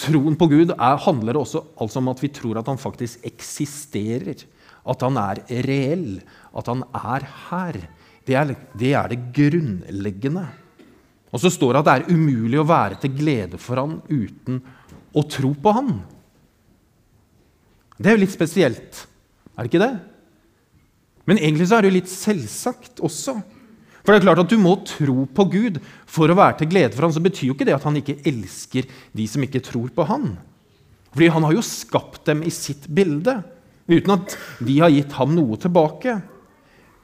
Troen 0.00 0.36
på 0.36 0.48
Gud 0.50 0.74
er, 0.74 1.00
handler 1.06 1.38
også 1.38 1.62
altså 1.80 2.02
om 2.02 2.10
at 2.12 2.20
vi 2.22 2.32
tror 2.34 2.60
at 2.60 2.68
han 2.68 2.80
faktisk 2.80 3.24
eksisterer. 3.26 4.44
At 4.84 5.04
han 5.04 5.18
er 5.20 5.40
reell. 5.66 6.18
At 6.54 6.68
han 6.70 6.84
er 6.92 7.26
her. 7.48 7.80
Det 8.24 8.36
er 8.36 8.52
det, 8.52 8.92
er 8.92 9.12
det 9.12 9.20
grunnleggende. 9.36 10.46
Og 11.34 11.42
så 11.42 11.50
står 11.50 11.74
det 11.74 11.82
at 11.82 11.88
det 11.88 11.94
er 11.96 12.14
umulig 12.14 12.60
å 12.60 12.68
være 12.68 13.00
til 13.02 13.14
glede 13.16 13.58
for 13.60 13.80
han 13.80 13.98
uten 14.06 14.60
å 15.14 15.24
tro 15.26 15.50
på 15.58 15.72
han. 15.74 15.90
Det 17.98 18.10
er 18.10 18.16
jo 18.16 18.22
litt 18.22 18.34
spesielt, 18.34 19.04
er 19.54 19.64
det 19.64 19.70
ikke 19.70 19.82
det? 19.82 19.94
Men 21.24 21.40
egentlig 21.40 21.68
så 21.70 21.78
er 21.78 21.84
det 21.84 21.90
jo 21.90 21.98
litt 21.98 22.10
selvsagt 22.10 23.02
også. 23.04 23.36
For 24.04 24.12
det 24.12 24.18
er 24.20 24.26
klart 24.26 24.42
at 24.42 24.50
Du 24.52 24.58
må 24.60 24.74
tro 24.84 25.24
på 25.24 25.46
Gud 25.48 25.78
for 26.10 26.28
å 26.28 26.36
være 26.36 26.58
til 26.60 26.70
glede 26.74 26.92
for 26.92 27.06
ham. 27.06 27.14
Så 27.14 27.22
betyr 27.24 27.48
jo 27.48 27.56
ikke 27.56 27.66
det 27.66 27.76
at 27.76 27.86
han 27.86 27.96
ikke 27.96 28.18
elsker 28.28 28.90
de 29.16 29.28
som 29.30 29.46
ikke 29.46 29.62
tror 29.64 29.88
på 29.96 30.04
han. 30.10 30.34
Fordi 31.14 31.30
han 31.32 31.46
har 31.46 31.54
jo 31.56 31.64
skapt 31.64 32.26
dem 32.28 32.42
i 32.44 32.52
sitt 32.52 32.88
bilde, 32.92 33.38
uten 33.88 34.14
at 34.14 34.36
vi 34.64 34.78
har 34.80 34.92
gitt 34.92 35.12
ham 35.18 35.34
noe 35.36 35.58
tilbake. 35.60 36.16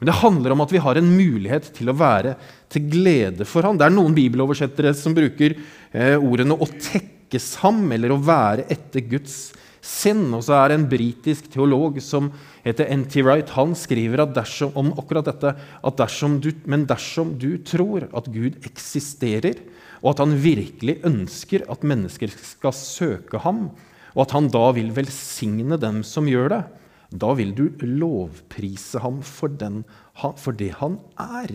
Men 0.01 0.09
det 0.09 0.21
handler 0.23 0.55
om 0.55 0.63
at 0.65 0.73
vi 0.73 0.81
har 0.81 0.97
en 0.97 1.09
mulighet 1.13 1.67
til 1.77 1.93
å 1.93 1.97
være 1.97 2.35
til 2.73 2.87
glede 2.89 3.45
for 3.45 3.67
ham. 3.69 3.77
Det 3.77 3.85
er 3.85 3.93
noen 3.93 4.17
bibeloversettere 4.17 4.95
som 4.97 5.17
bruker 5.17 5.59
eh, 5.93 6.17
ordene 6.17 6.57
'å 6.57 6.69
tekkes 6.73 7.61
ham' 7.61 7.93
eller 7.93 8.15
'å 8.15 8.25
være 8.25 8.65
etter 8.73 9.05
Guds 9.05 9.53
sinn. 9.85 10.33
Og 10.33 10.45
så 10.47 10.57
er 10.57 10.71
det 10.71 10.79
en 10.79 10.89
britisk 10.89 11.51
teolog 11.53 12.01
som 12.01 12.31
heter 12.65 12.89
N.T. 12.89 13.21
Wright. 13.21 13.53
Han 13.57 13.75
skriver 13.77 14.25
dersom, 14.25 14.73
om 14.75 14.93
akkurat 14.97 15.29
dette 15.29 15.53
at 15.57 16.01
dersom 16.01 16.41
du, 16.41 16.53
men 16.65 16.87
dersom 16.89 17.37
du 17.37 17.59
tror 17.59 18.09
at 18.09 18.33
Gud 18.33 18.57
eksisterer, 18.65 19.61
og 20.01 20.15
at 20.15 20.25
han 20.25 20.33
virkelig 20.41 21.01
ønsker 21.05 21.67
at 21.69 21.85
mennesker 21.85 22.33
skal 22.33 22.73
søke 22.73 23.41
ham, 23.45 23.69
og 24.15 24.25
at 24.25 24.35
han 24.37 24.49
da 24.53 24.67
vil 24.77 24.93
velsigne 24.97 25.79
dem 25.81 26.03
som 26.07 26.29
gjør 26.31 26.53
det, 26.55 26.63
da 27.11 27.33
vil 27.35 27.53
du 27.57 27.65
lovprise 27.83 29.03
ham 29.03 29.19
for, 29.27 29.51
den, 29.51 29.83
for 30.15 30.55
det 30.55 30.73
han 30.79 30.99
er. 31.19 31.55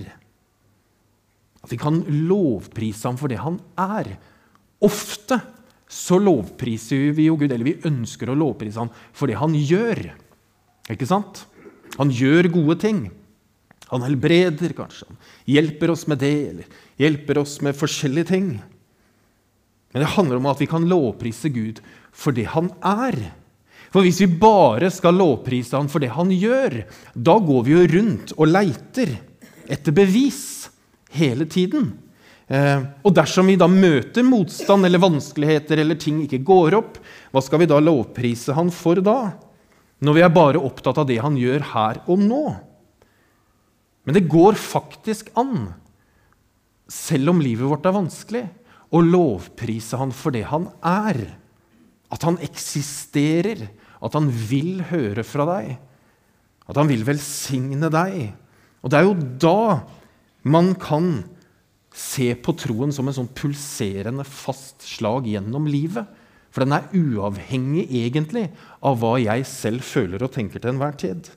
At 1.64 1.72
vi 1.72 1.80
kan 1.82 2.02
lovprise 2.28 3.08
ham 3.08 3.20
for 3.20 3.32
det 3.32 3.40
han 3.42 3.62
er. 3.80 4.18
Ofte 4.84 5.40
så 5.88 6.20
lovpriser 6.20 7.14
vi 7.16 7.30
jo 7.30 7.38
Gud, 7.40 7.52
eller 7.52 7.68
vi 7.68 7.80
ønsker 7.88 8.30
å 8.30 8.38
lovprise 8.38 8.82
ham 8.82 8.92
for 9.16 9.32
det 9.32 9.40
han 9.40 9.56
gjør. 9.56 10.10
Ikke 10.92 11.08
sant? 11.10 11.46
Han 11.96 12.12
gjør 12.12 12.52
gode 12.54 12.78
ting. 12.84 13.06
Han 13.92 14.04
helbreder, 14.04 14.74
kanskje. 14.76 15.08
Han 15.08 15.20
hjelper 15.50 15.94
oss 15.94 16.06
med 16.10 16.20
det, 16.20 16.36
eller 16.52 16.80
hjelper 17.02 17.40
oss 17.42 17.60
med 17.64 17.78
forskjellige 17.78 18.32
ting. 18.34 18.50
Men 19.96 20.04
det 20.04 20.12
handler 20.12 20.42
om 20.42 20.48
at 20.52 20.60
vi 20.60 20.68
kan 20.68 20.84
lovprise 20.92 21.48
Gud 21.56 21.78
for 22.12 22.36
det 22.36 22.50
han 22.52 22.68
er. 22.84 23.16
For 23.94 24.04
hvis 24.04 24.18
vi 24.20 24.28
bare 24.28 24.90
skal 24.92 25.16
lovprise 25.16 25.72
han 25.78 25.88
for 25.88 26.04
det 26.04 26.10
han 26.12 26.34
gjør, 26.36 26.82
da 27.16 27.36
går 27.40 27.62
vi 27.64 27.72
jo 27.72 27.84
rundt 27.94 28.34
og 28.36 28.50
leiter 28.50 29.14
etter 29.72 29.96
bevis 29.96 30.42
hele 31.16 31.48
tiden. 31.48 31.94
Eh, 32.52 32.84
og 33.08 33.16
dersom 33.16 33.48
vi 33.48 33.56
da 33.56 33.70
møter 33.72 34.28
motstand 34.28 34.84
eller 34.84 35.00
vanskeligheter 35.00 35.80
eller 35.80 35.96
ting 35.96 36.20
ikke 36.26 36.44
går 36.44 36.76
opp, 36.82 37.00
hva 37.32 37.46
skal 37.48 37.64
vi 37.64 37.70
da 37.72 37.80
lovprise 37.80 38.52
han 38.60 38.74
for 38.76 39.00
da? 39.00 39.32
Når 40.04 40.20
vi 40.20 40.26
er 40.28 40.36
bare 40.36 40.60
opptatt 40.60 41.00
av 41.00 41.08
det 41.08 41.22
han 41.24 41.40
gjør 41.40 41.70
her 41.72 42.04
og 42.04 42.20
nå. 42.20 42.44
Men 44.04 44.20
det 44.20 44.28
går 44.28 44.60
faktisk 44.60 45.32
an, 45.40 45.70
selv 46.92 47.32
om 47.32 47.40
livet 47.40 47.72
vårt 47.72 47.88
er 47.88 47.96
vanskelig, 47.96 48.46
å 48.96 49.02
lovprise 49.04 50.00
han 50.00 50.14
for 50.16 50.36
det 50.36 50.46
han 50.50 50.70
er. 50.86 51.20
At 52.14 52.24
han 52.28 52.40
eksisterer, 52.44 53.68
at 54.00 54.16
han 54.16 54.30
vil 54.30 54.86
høre 54.92 55.26
fra 55.28 55.48
deg, 55.50 55.76
at 56.66 56.80
han 56.80 56.90
vil 56.90 57.06
velsigne 57.08 57.92
deg. 57.94 58.34
Og 58.82 58.92
det 58.92 59.00
er 59.00 59.08
jo 59.08 59.16
da 59.42 59.62
man 60.46 60.74
kan 60.80 61.24
se 61.96 62.34
på 62.36 62.54
troen 62.60 62.92
som 62.94 63.08
en 63.08 63.16
sånn 63.16 63.32
pulserende, 63.38 64.26
fast 64.28 64.84
slag 64.86 65.30
gjennom 65.32 65.68
livet. 65.70 66.06
For 66.52 66.64
den 66.64 66.76
er 66.76 66.92
uavhengig 66.96 67.88
egentlig 68.00 68.46
av 68.86 69.00
hva 69.02 69.18
jeg 69.20 69.48
selv 69.50 69.84
føler 69.84 70.24
og 70.24 70.32
tenker 70.36 70.62
til 70.62 70.72
enhver 70.72 70.96
tid. 71.00 71.28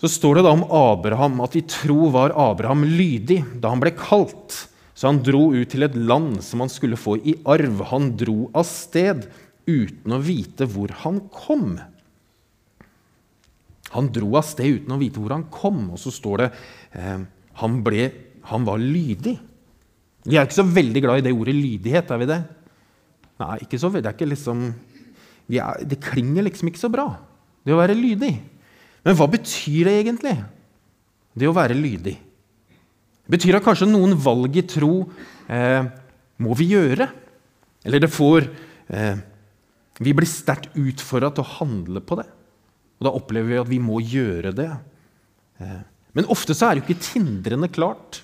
Så 0.00 0.10
står 0.12 0.38
det 0.38 0.44
da 0.46 0.52
om 0.56 0.64
Abraham 0.68 1.42
at 1.44 1.56
i 1.56 1.64
tro 1.68 2.10
var 2.12 2.34
Abraham 2.36 2.84
lydig 2.88 3.42
da 3.60 3.72
han 3.72 3.82
ble 3.82 3.92
kalt. 3.96 4.56
Så 4.94 5.10
han 5.10 5.18
dro 5.26 5.48
ut 5.54 5.70
til 5.72 5.86
et 5.86 5.96
land 5.98 6.38
som 6.46 6.62
han 6.62 6.70
skulle 6.70 6.98
få 6.98 7.16
i 7.26 7.34
arv. 7.50 7.82
Han 7.90 8.12
dro 8.18 8.48
av 8.54 8.66
sted 8.68 9.26
uten 9.66 10.14
å 10.14 10.20
vite 10.22 10.68
hvor 10.70 10.92
han 11.02 11.18
kom. 11.34 11.80
Han 13.94 14.10
dro 14.14 14.30
av 14.38 14.46
sted 14.46 14.80
uten 14.80 14.94
å 14.94 15.00
vite 15.00 15.22
hvor 15.22 15.34
han 15.34 15.48
kom. 15.50 15.88
Og 15.94 16.00
så 16.02 16.14
står 16.14 16.44
det 16.44 16.48
eh, 17.00 17.26
han, 17.60 17.80
ble, 17.86 18.08
han 18.50 18.66
var 18.66 18.82
lydig. 18.82 19.34
Vi 20.24 20.38
er 20.38 20.46
ikke 20.46 20.62
så 20.62 20.66
veldig 20.66 21.02
glad 21.04 21.20
i 21.20 21.26
det 21.26 21.34
ordet 21.36 21.56
lydighet. 21.58 22.10
er 22.14 22.22
vi 22.22 22.30
det? 22.30 22.40
Nei, 23.42 23.56
ikke 23.66 23.80
så 23.82 23.90
Det 23.90 24.06
er 24.06 24.14
ikke 24.14 24.30
liksom 24.30 24.68
er, 25.50 25.84
Det 25.84 26.00
klinger 26.00 26.46
liksom 26.46 26.70
ikke 26.70 26.80
så 26.80 26.90
bra, 26.92 27.08
det 27.66 27.74
å 27.74 27.80
være 27.80 27.98
lydig. 27.98 28.34
Men 29.04 29.18
hva 29.18 29.26
betyr 29.28 29.90
det 29.90 29.98
egentlig, 30.00 30.38
det 31.36 31.50
å 31.50 31.56
være 31.56 31.76
lydig? 31.76 32.14
Det 33.24 33.36
betyr 33.38 33.56
at 33.58 33.64
kanskje 33.64 33.88
noen 33.88 34.16
valg 34.20 34.56
i 34.60 34.64
tro 34.68 35.06
eh, 35.48 35.86
må 36.44 36.56
vi 36.58 36.68
gjøre. 36.74 37.08
Eller 37.84 38.02
det 38.04 38.12
får 38.12 38.48
eh, 38.92 39.16
Vi 40.04 40.12
blir 40.16 40.28
sterkt 40.28 40.76
utfordra 40.76 41.30
til 41.32 41.44
å 41.44 41.54
handle 41.60 42.02
på 42.04 42.18
det. 42.20 42.28
Og 43.00 43.08
da 43.08 43.14
opplever 43.16 43.50
vi 43.50 43.62
at 43.62 43.70
vi 43.70 43.80
må 43.80 44.02
gjøre 44.04 44.52
det. 44.56 44.70
Eh, 45.62 45.80
men 46.14 46.30
ofte 46.30 46.54
så 46.54 46.68
er 46.68 46.76
det 46.76 46.84
jo 46.84 46.88
ikke 46.90 47.08
tindrende 47.08 47.70
klart. 47.72 48.20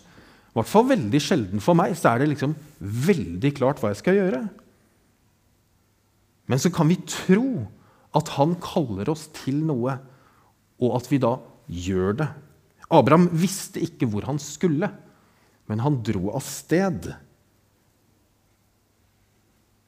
I 0.50 0.58
hvert 0.58 0.70
fall 0.70 0.88
veldig 0.90 1.20
sjelden 1.22 1.62
for 1.62 1.78
meg 1.78 1.96
så 1.98 2.12
er 2.12 2.22
det 2.22 2.32
liksom 2.32 2.56
veldig 2.80 3.54
klart 3.56 3.80
hva 3.80 3.92
jeg 3.92 4.00
skal 4.02 4.18
gjøre. 4.18 4.44
Men 6.50 6.58
så 6.58 6.72
kan 6.74 6.90
vi 6.90 6.98
tro 7.06 7.66
at 8.18 8.32
han 8.34 8.56
kaller 8.62 9.10
oss 9.12 9.28
til 9.44 9.60
noe, 9.62 9.94
og 10.82 10.96
at 10.96 11.06
vi 11.10 11.20
da 11.22 11.36
gjør 11.70 12.16
det. 12.18 12.28
Abraham 12.90 13.28
visste 13.38 13.82
ikke 13.84 14.08
hvor 14.10 14.26
han 14.26 14.40
skulle, 14.42 14.90
men 15.70 15.82
han 15.84 16.00
dro 16.02 16.32
av 16.34 16.42
sted. 16.42 17.12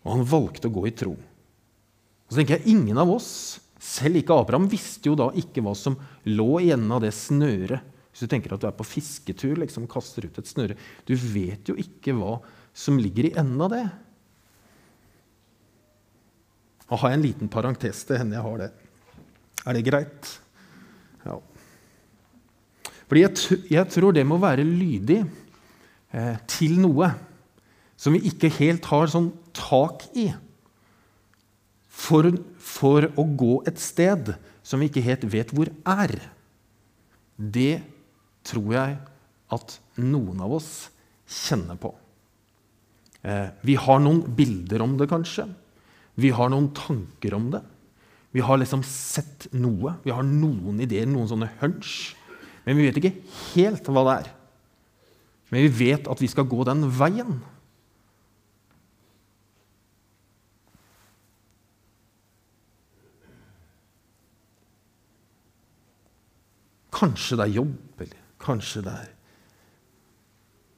Og 0.02 0.14
han 0.14 0.26
valgte 0.26 0.71
å 0.71 0.75
gå 0.75 0.87
i 0.87 0.94
tro. 0.94 1.16
Og 1.16 2.30
så 2.30 2.40
tenker 2.40 2.61
jeg, 2.61 2.76
Ingen 2.76 3.00
av 3.02 3.11
oss, 3.11 3.32
selv 3.82 4.21
ikke 4.21 4.38
Abraham, 4.38 4.68
visste 4.71 5.11
jo 5.11 5.18
da 5.18 5.32
ikke 5.38 5.64
hva 5.66 5.75
som 5.78 5.99
lå 6.30 6.50
i 6.62 6.71
enden 6.75 6.94
av 6.94 7.02
det 7.02 7.11
snøret. 7.16 7.82
Hvis 8.12 8.26
du 8.26 8.30
tenker 8.30 8.54
at 8.54 8.62
du 8.62 8.68
er 8.68 8.76
på 8.76 8.87
fisketur, 8.87 9.56
liksom 9.59 9.88
kaster 9.90 10.26
ut 10.28 10.37
et 10.38 10.49
snøre 10.49 10.76
Du 11.09 11.14
vet 11.16 11.64
jo 11.71 11.75
ikke 11.80 12.12
hva 12.12 12.37
som 12.76 12.99
ligger 13.00 13.30
i 13.30 13.35
enden 13.40 13.62
av 13.64 13.73
det. 13.73 13.85
Og 16.92 17.00
har 17.00 17.12
jeg 17.12 17.18
en 17.18 17.25
liten 17.25 17.50
parentes 17.52 18.02
til 18.04 18.21
henne 18.21 18.37
jeg 18.37 18.44
har 18.44 18.61
det. 18.61 18.68
Er 19.64 19.76
det 19.76 19.87
greit? 19.87 20.32
Ja. 21.25 21.38
Fordi 23.12 23.26
jeg, 23.26 23.57
jeg 23.69 23.88
tror 23.92 24.14
det 24.16 24.23
må 24.25 24.38
være 24.40 24.64
lydig 24.64 25.19
eh, 26.16 26.37
til 26.49 26.78
noe 26.81 27.11
som 28.00 28.14
vi 28.16 28.23
ikke 28.31 28.49
helt 28.57 28.87
har 28.88 29.11
sånn 29.12 29.26
tak 29.52 30.07
i. 30.16 30.31
For, 31.92 32.31
for 32.57 33.04
å 33.21 33.25
gå 33.37 33.59
et 33.69 33.76
sted 33.85 34.31
som 34.64 34.81
vi 34.81 34.88
ikke 34.88 35.04
helt 35.04 35.26
vet 35.28 35.52
hvor 35.52 35.69
er. 35.92 36.14
Det 37.37 37.83
tror 38.49 38.73
jeg 38.78 38.97
at 39.52 39.76
noen 40.00 40.40
av 40.40 40.57
oss 40.57 40.71
kjenner 41.28 41.76
på. 41.76 41.92
Eh, 43.28 43.52
vi 43.61 43.76
har 43.76 44.00
noen 44.00 44.25
bilder 44.40 44.88
om 44.88 44.97
det, 44.97 45.11
kanskje. 45.12 45.50
Vi 46.16 46.33
har 46.33 46.49
noen 46.49 46.73
tanker 46.81 47.37
om 47.37 47.52
det. 47.52 47.61
Vi 48.33 48.40
har 48.40 48.57
liksom 48.57 48.81
sett 48.88 49.50
noe. 49.52 49.99
Vi 50.00 50.16
har 50.16 50.25
noen 50.25 50.81
ideer, 50.81 51.04
noen 51.12 51.28
sånne 51.28 51.52
hunch. 51.61 52.14
Men 52.66 52.78
vi 52.78 52.87
vet 52.87 52.99
ikke 53.00 53.16
helt 53.54 53.88
hva 53.90 54.04
det 54.07 54.19
er. 54.21 54.28
Men 55.52 55.66
vi 55.66 55.73
vet 55.83 56.07
at 56.09 56.23
vi 56.23 56.31
skal 56.31 56.47
gå 56.49 56.64
den 56.64 56.87
veien. 56.97 57.40
Kanskje 67.02 67.37
det 67.40 67.49
er 67.49 67.57
jobb, 67.59 68.04
eller 68.04 68.25
kanskje 68.42 68.85
det 68.87 68.95
er 68.95 69.12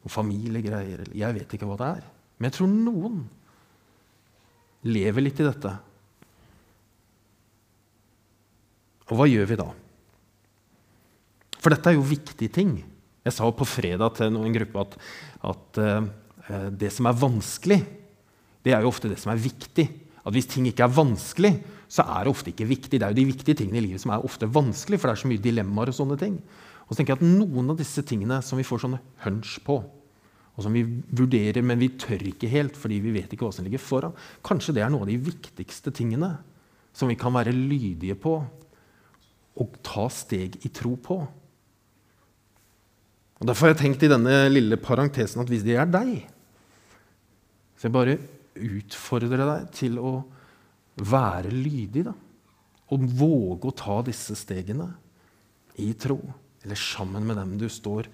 noen 0.05 0.13
familiegreier. 0.13 1.05
Eller 1.05 1.17
jeg 1.21 1.39
vet 1.39 1.57
ikke 1.57 1.69
hva 1.69 1.79
det 1.81 1.91
er. 2.01 2.11
Men 2.39 2.49
jeg 2.49 2.59
tror 2.59 2.73
noen 2.73 3.25
lever 4.89 5.25
litt 5.25 5.41
i 5.41 5.47
dette. 5.47 5.73
Og 9.05 9.19
hva 9.21 9.29
gjør 9.29 9.49
vi 9.53 9.61
da? 9.61 9.71
For 11.65 11.73
dette 11.73 11.89
er 11.89 11.97
jo 11.97 12.05
viktige 12.05 12.53
ting. 12.53 12.77
Jeg 13.25 13.33
sa 13.33 13.49
på 13.49 13.65
fredag 13.65 14.19
til 14.19 14.29
en 14.29 14.57
gruppe 14.59 14.83
at, 14.83 14.97
at 15.49 15.81
uh, 15.81 16.69
det 16.69 16.91
som 16.93 17.09
er 17.09 17.17
vanskelig, 17.17 17.79
det 18.65 18.75
er 18.77 18.85
jo 18.85 18.91
ofte 18.93 19.09
det 19.09 19.17
som 19.21 19.33
er 19.33 19.41
viktig. 19.41 19.87
At 20.25 20.37
hvis 20.37 20.49
ting 20.53 20.69
ikke 20.69 20.85
er 20.85 20.93
vanskelig, 20.93 21.55
så 21.89 22.05
er 22.05 22.25
det 22.25 22.33
ofte 22.33 22.53
ikke 22.53 22.69
viktig. 22.69 22.99
Det 22.99 23.07
er 23.07 23.13
jo 23.13 23.21
de 23.21 23.27
viktige 23.33 23.57
tingene 23.61 23.81
i 23.81 23.87
livet 23.87 24.03
som 24.03 24.13
er 24.13 24.25
ofte 24.25 24.49
vanskelig, 24.49 25.01
for 25.01 25.09
det 25.09 25.17
er 25.17 25.23
så 25.25 25.31
mye 25.31 25.45
dilemmaer 25.45 25.93
og 25.93 25.97
sånne 25.97 26.21
ting. 26.21 26.39
Og 26.85 26.93
så 26.93 27.01
tenker 27.01 27.15
jeg 27.15 27.23
at 27.23 27.29
Noen 27.41 27.73
av 27.73 27.79
disse 27.81 28.05
tingene 28.05 28.41
som 28.45 28.61
vi 28.61 28.67
får 28.67 28.85
sånne 28.85 29.01
hunch 29.25 29.57
på, 29.65 29.79
og 30.55 30.63
som 30.63 30.75
vi 30.77 30.85
vurderer, 31.17 31.65
men 31.67 31.81
vi 31.81 31.95
tør 31.99 32.23
ikke 32.29 32.51
helt 32.53 32.77
fordi 32.79 33.01
vi 33.03 33.15
vet 33.17 33.33
ikke 33.33 33.47
hva 33.47 33.55
som 33.57 33.67
ligger 33.67 33.83
foran, 33.83 34.13
kanskje 34.47 34.77
det 34.77 34.85
er 34.85 34.93
noen 34.93 35.07
av 35.07 35.11
de 35.11 35.17
viktigste 35.19 35.91
tingene 35.97 36.31
som 36.95 37.11
vi 37.11 37.17
kan 37.19 37.35
være 37.35 37.57
lydige 37.57 38.15
på 38.21 38.37
og 39.55 39.79
ta 39.87 40.07
steg 40.11 40.61
i 40.67 40.71
tro 40.75 40.95
på. 41.01 41.19
Og 43.41 43.49
Derfor 43.49 43.67
har 43.67 43.75
jeg 43.75 43.83
tenkt 43.83 44.05
i 44.07 44.11
denne 44.13 44.45
lille 44.53 44.79
parentesen 44.81 45.43
at 45.43 45.51
hvis 45.51 45.65
det 45.67 45.77
er 45.81 45.91
deg, 45.91 46.15
så 47.75 47.89
jeg 47.89 47.95
bare 47.97 48.19
utfordrer 48.55 49.43
deg 49.43 49.73
til 49.75 49.99
å 49.99 50.13
være 51.03 51.51
lydig. 51.51 52.05
da, 52.07 52.15
Og 52.95 53.09
våge 53.19 53.69
å 53.71 53.77
ta 53.77 53.99
disse 54.07 54.37
stegene 54.39 54.93
i 55.83 55.91
tro, 55.99 56.21
eller 56.63 56.79
sammen 56.79 57.27
med 57.27 57.37
dem 57.41 57.57
du 57.59 57.67
står 57.69 58.09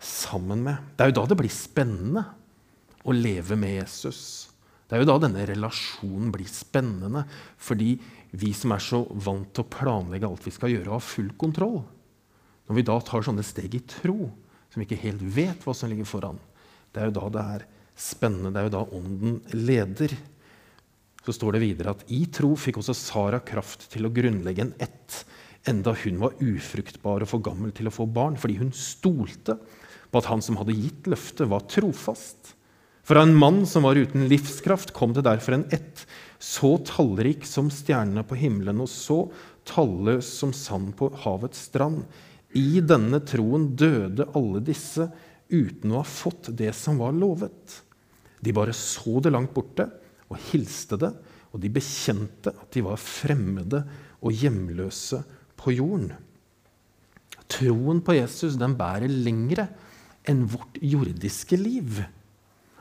sammen 0.00 0.62
med. 0.64 0.78
Det 0.96 1.04
er 1.04 1.10
jo 1.10 1.18
da 1.20 1.26
det 1.28 1.40
blir 1.42 1.52
spennende 1.52 2.24
å 3.04 3.12
leve 3.12 3.58
med 3.58 3.82
Jesus. 3.82 4.48
Det 4.88 4.96
er 4.96 5.04
jo 5.04 5.10
da 5.10 5.20
denne 5.22 5.44
relasjonen 5.46 6.32
blir 6.34 6.48
spennende, 6.50 7.24
fordi 7.60 7.92
vi 8.32 8.52
som 8.56 8.72
er 8.74 8.82
så 8.82 9.02
vant 9.10 9.50
til 9.54 9.64
å 9.64 9.70
planlegge 9.70 10.28
alt 10.28 10.46
vi 10.46 10.54
skal 10.54 10.72
gjøre, 10.72 10.88
og 10.88 10.96
ha 10.98 11.02
full 11.02 11.32
kontroll 11.38 11.82
Når 12.70 12.76
vi 12.78 12.86
da 12.86 12.96
tar 13.02 13.24
sånne 13.26 13.42
steg 13.42 13.74
i 13.74 13.82
tro, 13.82 14.30
som 14.70 14.82
ikke 14.84 14.98
helt 15.02 15.22
vet 15.34 15.66
hva 15.66 15.74
som 15.76 15.90
ligger 15.90 16.08
foran, 16.08 16.38
det 16.90 17.02
er 17.02 17.10
jo 17.10 17.16
da 17.18 17.30
det 17.34 17.46
er 17.56 17.66
spennende. 18.00 18.52
Det 18.54 18.60
er 18.60 18.68
jo 18.68 18.74
da 18.74 18.84
ånden 18.96 19.40
leder. 19.54 20.14
Så 21.24 21.34
står 21.36 21.56
det 21.56 21.64
videre 21.64 21.94
at 21.94 22.06
i 22.12 22.24
tro 22.32 22.54
fikk 22.58 22.80
også 22.80 22.96
Sara 22.96 23.42
kraft 23.44 23.90
til 23.92 24.08
å 24.08 24.14
grunnlegge 24.14 24.64
en 24.64 24.72
ett, 24.80 25.20
enda 25.68 25.92
hun 26.02 26.22
var 26.22 26.38
ufruktbar 26.40 27.20
og 27.20 27.28
for 27.28 27.44
gammel 27.44 27.74
til 27.76 27.90
å 27.90 27.94
få 27.94 28.06
barn, 28.08 28.38
fordi 28.40 28.56
hun 28.62 28.72
stolte 28.76 29.58
på 30.10 30.22
at 30.22 30.30
han 30.30 30.42
som 30.42 30.56
hadde 30.58 30.78
gitt 30.78 31.10
løftet, 31.10 31.46
var 31.50 31.66
trofast. 31.70 32.54
Fra 33.06 33.22
en 33.24 33.36
mann 33.36 33.62
som 33.68 33.84
var 33.86 33.98
uten 34.00 34.26
livskraft, 34.30 34.94
kom 34.96 35.12
det 35.14 35.26
derfor 35.26 35.58
en 35.58 35.68
ett, 35.74 36.06
så 36.40 36.76
tallrik 36.88 37.44
som 37.48 37.68
stjernene 37.72 38.24
på 38.26 38.38
himmelen 38.40 38.80
og 38.80 38.88
så 38.90 39.20
talløs 39.68 40.28
som 40.40 40.54
sand 40.56 40.94
på 40.98 41.10
havets 41.22 41.66
strand. 41.68 42.06
I 42.58 42.80
denne 42.82 43.20
troen 43.22 43.68
døde 43.78 44.26
alle 44.34 44.62
disse 44.64 45.06
uten 45.50 45.92
å 45.92 46.00
ha 46.00 46.06
fått 46.06 46.50
det 46.58 46.72
som 46.74 46.98
var 47.02 47.14
lovet. 47.14 47.80
De 48.40 48.54
bare 48.56 48.74
så 48.74 49.20
det 49.22 49.32
langt 49.34 49.52
borte 49.54 49.86
og 50.30 50.38
hilste 50.50 50.98
det, 50.98 51.12
og 51.50 51.62
de 51.62 51.70
bekjente 51.74 52.52
at 52.54 52.70
de 52.74 52.82
var 52.86 53.00
fremmede 53.02 53.82
og 54.20 54.34
hjemløse 54.34 55.22
på 55.58 55.74
jorden. 55.76 56.12
Troen 57.50 58.00
på 58.06 58.14
Jesus 58.14 58.56
den 58.58 58.76
bærer 58.78 59.10
lengre 59.10 59.66
enn 60.28 60.44
vårt 60.50 60.78
jordiske 60.82 61.58
liv. 61.58 62.02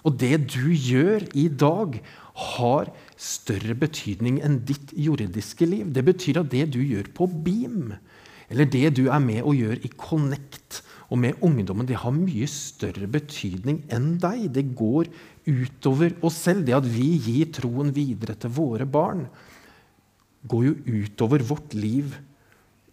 Og 0.05 0.15
det 0.21 0.35
du 0.53 0.69
gjør 0.71 1.25
i 1.37 1.47
dag, 1.51 1.99
har 2.39 2.91
større 3.19 3.75
betydning 3.75 4.37
enn 4.45 4.61
ditt 4.63 4.93
jordiske 4.95 5.65
liv. 5.67 5.89
Det 5.91 6.05
betyr 6.07 6.39
at 6.39 6.51
det 6.53 6.69
du 6.71 6.79
gjør 6.79 7.09
på 7.15 7.27
Beam, 7.27 7.97
eller 8.49 8.69
det 8.69 8.95
du 8.97 9.07
er 9.07 9.21
med 9.23 9.43
og 9.43 9.57
gjør 9.57 9.83
i 9.85 9.91
Connect 9.93 10.81
og 11.09 11.17
med 11.21 11.41
ungdommen, 11.45 11.87
det 11.89 11.97
har 12.03 12.13
mye 12.13 12.45
større 12.49 13.07
betydning 13.09 13.81
enn 13.93 14.11
deg. 14.21 14.45
Det 14.53 14.65
går 14.77 15.09
utover 15.49 16.13
oss 16.25 16.37
selv. 16.45 16.65
Det 16.67 16.75
at 16.77 16.85
vi 16.85 17.15
gir 17.17 17.49
troen 17.55 17.89
videre 17.95 18.35
til 18.37 18.53
våre 18.53 18.85
barn, 18.85 19.25
går 20.49 20.67
jo 20.67 20.75
utover 20.85 21.43
vårt 21.45 21.73
liv 21.73 22.13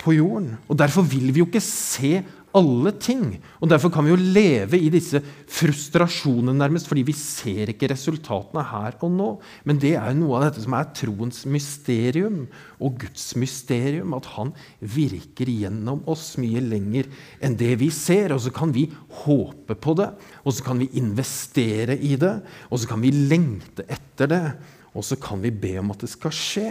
på 0.00 0.16
jorden. 0.16 0.56
Og 0.68 0.80
Derfor 0.80 1.04
vil 1.04 1.28
vi 1.28 1.42
jo 1.42 1.48
ikke 1.48 1.64
se 1.64 2.22
alle 2.56 2.92
ting. 2.98 3.36
Og 3.60 3.70
Derfor 3.70 3.92
kan 3.92 4.06
vi 4.06 4.12
jo 4.12 4.18
leve 4.20 4.78
i 4.80 4.90
disse 4.92 5.20
frustrasjonene, 5.52 6.56
nærmest, 6.56 6.88
fordi 6.88 7.04
vi 7.06 7.14
ser 7.16 7.72
ikke 7.72 7.90
resultatene 7.92 8.64
her 8.70 8.96
og 9.04 9.12
nå. 9.12 9.28
Men 9.68 9.80
det 9.82 9.94
er 9.98 10.10
jo 10.10 10.20
noe 10.22 10.38
av 10.38 10.46
dette 10.46 10.64
som 10.64 10.76
er 10.78 10.90
troens 10.96 11.44
mysterium 11.50 12.44
og 12.80 12.98
Guds 13.04 13.28
mysterium. 13.38 14.16
At 14.16 14.30
han 14.36 14.54
virker 14.80 15.50
gjennom 15.52 16.02
oss 16.10 16.34
mye 16.40 16.62
lenger 16.64 17.10
enn 17.44 17.58
det 17.60 17.74
vi 17.82 17.90
ser. 17.94 18.34
Og 18.36 18.42
så 18.46 18.54
kan 18.54 18.74
vi 18.74 18.88
håpe 19.22 19.76
på 19.76 19.96
det, 19.98 20.10
og 20.44 20.56
så 20.56 20.66
kan 20.66 20.80
vi 20.82 20.90
investere 21.00 21.98
i 21.98 22.16
det, 22.20 22.38
og 22.70 22.80
så 22.80 22.90
kan 22.90 23.04
vi 23.04 23.12
lengte 23.14 23.86
etter 23.86 24.30
det, 24.30 24.44
og 24.96 25.04
så 25.04 25.18
kan 25.20 25.42
vi 25.42 25.52
be 25.52 25.76
om 25.80 25.92
at 25.92 26.04
det 26.04 26.08
skal 26.08 26.32
skje 26.32 26.70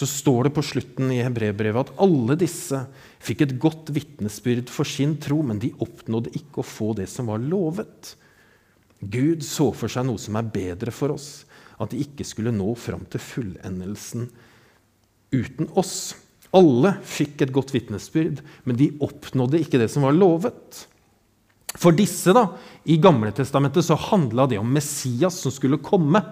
så 0.00 0.06
står 0.08 0.46
det 0.46 0.54
på 0.56 0.62
slutten 0.64 1.10
i 1.12 1.18
Hebrevbrevet 1.20 1.90
at 1.90 1.98
alle 2.00 2.36
disse 2.40 2.78
fikk 3.20 3.42
et 3.44 3.58
godt 3.60 3.90
vitnesbyrd 3.92 4.70
for 4.72 4.88
sin 4.88 5.18
tro, 5.20 5.42
men 5.44 5.60
de 5.60 5.74
oppnådde 5.76 6.32
ikke 6.38 6.62
å 6.62 6.66
få 6.66 6.94
det 6.96 7.04
som 7.12 7.28
var 7.28 7.42
lovet. 7.44 8.14
Gud 9.00 9.44
så 9.44 9.68
for 9.76 9.92
seg 9.92 10.08
noe 10.08 10.20
som 10.20 10.38
er 10.40 10.48
bedre 10.54 10.94
for 10.94 11.12
oss, 11.12 11.44
at 11.76 11.92
de 11.92 12.00
ikke 12.00 12.24
skulle 12.24 12.54
nå 12.54 12.72
fram 12.80 13.04
til 13.12 13.20
fullendelsen 13.20 14.30
uten 15.36 15.68
oss. 15.76 16.14
Alle 16.56 16.96
fikk 17.04 17.44
et 17.44 17.52
godt 17.52 17.74
vitnesbyrd, 17.76 18.40
men 18.64 18.80
de 18.80 18.94
oppnådde 19.04 19.60
ikke 19.60 19.84
det 19.84 19.92
som 19.92 20.08
var 20.08 20.16
lovet. 20.16 20.84
For 21.76 21.92
disse 21.92 22.32
da, 22.34 22.48
i 22.88 22.96
Gamle 22.96 23.36
Testamentet 23.36 23.84
så 23.84 24.00
handla 24.08 24.48
det 24.48 24.58
om 24.58 24.72
Messias 24.80 25.36
som 25.44 25.52
skulle 25.54 25.82
komme. 25.84 26.24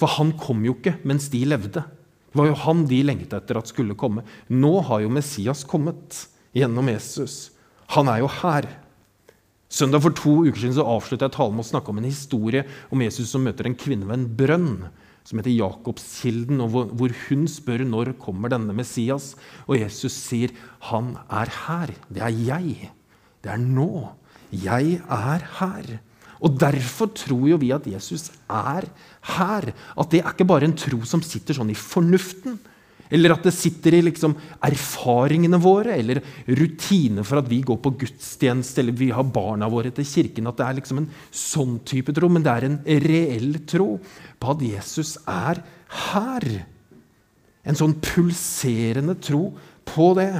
For 0.00 0.16
han 0.16 0.32
kom 0.40 0.64
jo 0.64 0.80
ikke 0.80 0.96
mens 1.04 1.28
de 1.32 1.44
levde. 1.46 1.84
Det 2.32 2.40
var 2.40 2.48
jo 2.48 2.60
han 2.64 2.86
de 2.88 3.02
lengta 3.04 3.42
etter 3.42 3.58
at 3.60 3.68
skulle 3.68 3.96
komme. 3.98 4.24
Nå 4.48 4.72
har 4.88 5.02
jo 5.04 5.12
Messias 5.12 5.66
kommet 5.68 6.24
gjennom 6.56 6.88
Jesus. 6.88 7.50
Han 7.92 8.08
er 8.08 8.22
jo 8.22 8.30
her. 8.40 8.68
Søndag 9.72 10.02
for 10.04 10.16
to 10.16 10.32
uker 10.46 10.58
siden 10.60 10.76
så 10.76 10.86
avslutta 10.88 11.28
jeg 11.28 11.36
talen 11.36 11.56
med 11.56 11.64
å 11.64 11.70
snakke 11.70 11.92
om 11.92 12.00
en 12.00 12.08
historie 12.08 12.64
om 12.92 13.04
Jesus 13.04 13.30
som 13.32 13.44
møter 13.44 13.68
en 13.68 13.76
kvinne 13.76 14.08
ved 14.08 14.18
en 14.18 14.30
brønn 14.36 14.72
som 15.28 15.38
heter 15.38 15.54
Jakobskilden, 15.54 16.60
og 16.64 16.72
hvor, 16.98 17.12
hun 17.28 17.44
spør 17.46 17.84
når 17.86 18.14
kommer 18.20 18.50
denne 18.50 18.74
Messias. 18.74 19.36
Og 19.68 19.78
Jesus 19.78 20.12
sier, 20.12 20.50
'Han 20.90 21.16
er 21.30 21.48
her. 21.66 21.94
Det 22.10 22.22
er 22.22 22.34
jeg. 22.34 22.90
Det 23.44 23.52
er 23.52 23.60
nå. 23.60 24.16
Jeg 24.50 25.00
er 25.08 25.40
her.' 25.60 26.00
Og 26.42 26.58
Derfor 26.58 27.12
tror 27.14 27.46
jo 27.52 27.58
vi 27.60 27.70
at 27.74 27.86
Jesus 27.86 28.30
er 28.50 28.88
her. 29.36 29.70
At 29.94 30.10
det 30.10 30.22
er 30.22 30.32
ikke 30.32 30.48
bare 30.48 30.66
en 30.66 30.76
tro 30.78 31.00
som 31.06 31.22
sitter 31.22 31.56
sånn 31.56 31.70
i 31.70 31.78
fornuften. 31.78 32.58
Eller 33.12 33.34
at 33.34 33.44
det 33.44 33.52
sitter 33.52 33.98
i 33.98 34.00
liksom 34.06 34.32
erfaringene 34.64 35.58
våre 35.60 35.98
eller 36.00 36.22
rutiner 36.48 37.26
for 37.28 37.42
at 37.42 37.50
vi 37.50 37.58
går 37.60 37.76
på 37.84 37.92
gudstjeneste 38.00 38.80
eller 38.80 38.96
vi 38.96 39.10
har 39.12 39.28
barna 39.28 39.68
våre 39.70 39.92
til 39.92 40.06
kirken. 40.08 40.48
At 40.48 40.58
det 40.58 40.66
er 40.66 40.78
liksom 40.80 41.02
en 41.02 41.10
sånn 41.28 41.76
type 41.86 42.14
tro. 42.16 42.30
Men 42.32 42.46
det 42.46 42.54
er 42.54 42.68
en 42.70 42.80
reell 43.04 43.60
tro 43.68 43.90
på 44.40 44.54
at 44.56 44.64
Jesus 44.64 45.14
er 45.28 45.60
her. 46.08 46.48
En 47.68 47.78
sånn 47.78 47.98
pulserende 48.02 49.18
tro 49.22 49.44
på 49.86 50.08
det. 50.18 50.32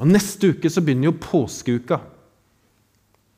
Og 0.00 0.08
Neste 0.08 0.54
uke 0.54 0.70
så 0.72 0.80
begynner 0.80 1.10
jo 1.10 1.18
påskeuka. 1.26 2.00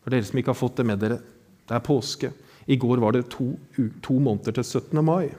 For 0.04 0.12
dere 0.12 0.28
som 0.28 0.38
ikke 0.40 0.52
har 0.52 0.60
fått 0.60 0.78
det 0.80 0.88
med 0.88 1.00
dere. 1.00 1.18
Det 1.64 1.76
er 1.76 1.84
påske. 1.84 2.30
I 2.68 2.76
går 2.80 3.00
var 3.00 3.16
det 3.16 3.26
to, 3.32 3.54
to 4.04 4.18
måneder 4.20 4.58
til 4.58 4.64
17. 4.64 5.00
mai. 5.04 5.30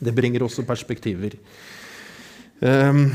Det 0.00 0.14
bringer 0.16 0.44
også 0.44 0.64
perspektiver. 0.66 1.36
Um, 2.64 3.10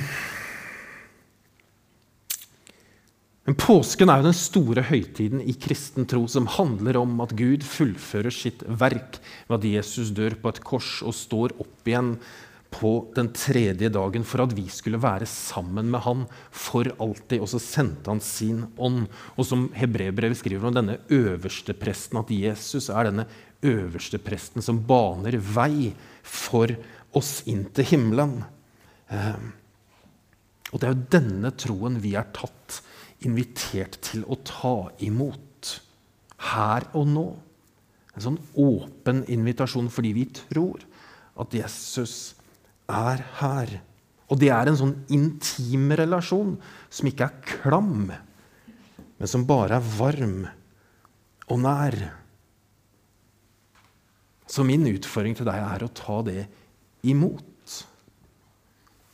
men 3.49 3.57
Påsken 3.57 4.11
er 4.13 4.21
jo 4.21 4.27
den 4.27 4.37
store 4.37 4.83
høytiden 4.85 5.41
i 5.41 5.55
kristen 5.57 6.05
tro 6.09 6.27
som 6.29 6.45
handler 6.53 6.99
om 6.99 7.15
at 7.23 7.33
Gud 7.33 7.65
fullfører 7.65 8.33
sitt 8.33 8.61
verk 8.67 9.17
ved 9.49 9.55
at 9.57 9.65
Jesus 9.71 10.11
dør 10.13 10.35
på 10.37 10.53
et 10.53 10.61
kors 10.61 10.99
og 11.01 11.17
står 11.17 11.55
opp 11.57 11.89
igjen 11.89 12.11
på 12.69 12.91
den 13.15 13.31
tredje 13.33 13.89
dagen 13.89 14.25
for 14.27 14.43
at 14.43 14.53
vi 14.53 14.67
skulle 14.71 15.01
være 15.01 15.27
sammen 15.29 15.89
med 15.91 16.03
han 16.05 16.25
for 16.53 16.87
alltid. 17.01 17.41
Og 17.41 17.49
så 17.51 17.61
sendte 17.61 18.11
han 18.11 18.21
sin 18.23 18.63
ånd. 18.77 19.07
Og 19.35 19.47
som 19.47 19.67
Hebrebrevet 19.77 20.39
skriver 20.39 20.69
om 20.69 20.77
denne 20.77 20.99
øverste 21.13 21.73
presten, 21.77 22.21
at 22.21 22.33
Jesus 22.33 22.91
er 22.93 23.09
denne 23.09 23.27
øverste 23.65 24.21
presten 24.21 24.63
som 24.63 24.83
baner 24.87 25.39
vei 25.41 25.91
for 26.23 26.71
oss 27.17 27.39
inn 27.49 27.65
til 27.73 27.89
himmelen. 27.89 28.37
Ehm, 29.09 29.51
og 30.69 30.79
det 30.79 30.87
er 30.87 30.93
jo 30.93 31.09
denne 31.17 31.53
troen 31.57 31.97
vi 32.03 32.13
er 32.19 32.29
tatt, 32.35 32.81
invitert 33.25 33.97
til 34.05 34.21
å 34.31 34.37
ta 34.47 34.91
imot 35.03 35.73
her 36.53 36.85
og 36.95 37.09
nå. 37.09 37.29
En 38.15 38.23
sånn 38.23 38.39
åpen 38.55 39.25
invitasjon 39.27 39.89
fordi 39.91 40.13
vi 40.15 40.29
tror 40.37 40.85
at 41.39 41.55
Jesus 41.57 42.13
er 42.31 42.38
her. 42.89 43.75
Og 44.29 44.37
det 44.41 44.51
er 44.53 44.69
en 44.69 44.77
sånn 44.77 44.95
intim 45.13 45.89
relasjon 45.97 46.55
som 46.89 47.09
ikke 47.09 47.27
er 47.27 47.45
klam, 47.47 48.09
men 48.09 49.29
som 49.29 49.47
bare 49.49 49.79
er 49.79 49.91
varm 49.97 50.43
og 51.49 51.61
nær. 51.63 51.97
Så 54.49 54.65
min 54.65 54.85
utfordring 54.89 55.37
til 55.37 55.49
deg 55.49 55.61
er 55.61 55.85
å 55.85 55.93
ta 55.93 56.19
det 56.25 56.43
imot. 57.09 57.45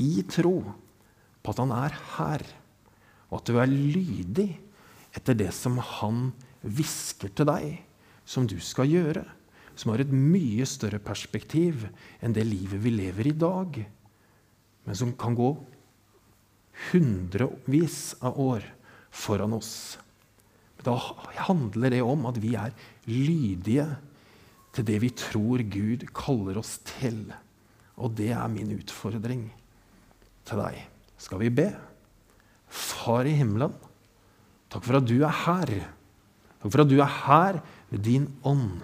I 0.04 0.26
tro 0.28 0.58
på 1.44 1.54
at 1.54 1.60
han 1.62 1.72
er 1.76 1.96
her, 2.18 2.44
og 3.30 3.40
at 3.40 3.48
du 3.48 3.60
er 3.62 3.72
lydig 3.72 4.50
etter 5.16 5.38
det 5.40 5.52
som 5.56 5.78
han 5.80 6.30
hvisker 6.66 7.32
til 7.36 7.48
deg, 7.48 7.68
som 8.28 8.48
du 8.50 8.58
skal 8.64 8.90
gjøre. 8.92 9.24
Som 9.76 9.92
har 9.92 10.04
et 10.04 10.12
mye 10.12 10.66
større 10.68 11.02
perspektiv 11.04 11.86
enn 12.24 12.36
det 12.36 12.46
livet 12.48 12.82
vi 12.84 12.94
lever 12.96 13.32
i 13.32 13.36
dag. 13.36 13.80
Men 14.86 14.98
som 14.98 15.14
kan 15.20 15.36
gå 15.36 15.52
hundrevis 16.92 18.16
av 18.24 18.40
år 18.40 18.66
foran 19.16 19.56
oss. 19.56 19.98
Da 20.86 20.94
handler 21.48 21.96
det 21.96 22.04
om 22.06 22.28
at 22.30 22.38
vi 22.42 22.54
er 22.60 22.76
lydige 23.10 23.88
til 24.76 24.88
det 24.88 25.00
vi 25.02 25.12
tror 25.16 25.64
Gud 25.72 26.06
kaller 26.16 26.60
oss 26.62 26.78
til. 26.98 27.24
Og 27.96 28.14
det 28.18 28.32
er 28.36 28.52
min 28.52 28.74
utfordring 28.76 29.48
til 30.46 30.62
deg. 30.62 30.82
Skal 31.18 31.42
vi 31.42 31.52
be? 31.54 31.70
Far 32.68 33.26
i 33.26 33.36
himmelen, 33.38 33.72
takk 34.70 34.84
for 34.84 35.00
at 35.00 35.08
du 35.08 35.16
er 35.24 35.38
her. 35.46 35.72
Takk 36.60 36.74
for 36.74 36.84
at 36.84 36.92
du 36.92 36.98
er 37.00 37.18
her 37.22 37.62
med 37.92 38.04
din 38.04 38.28
ånd. 38.44 38.84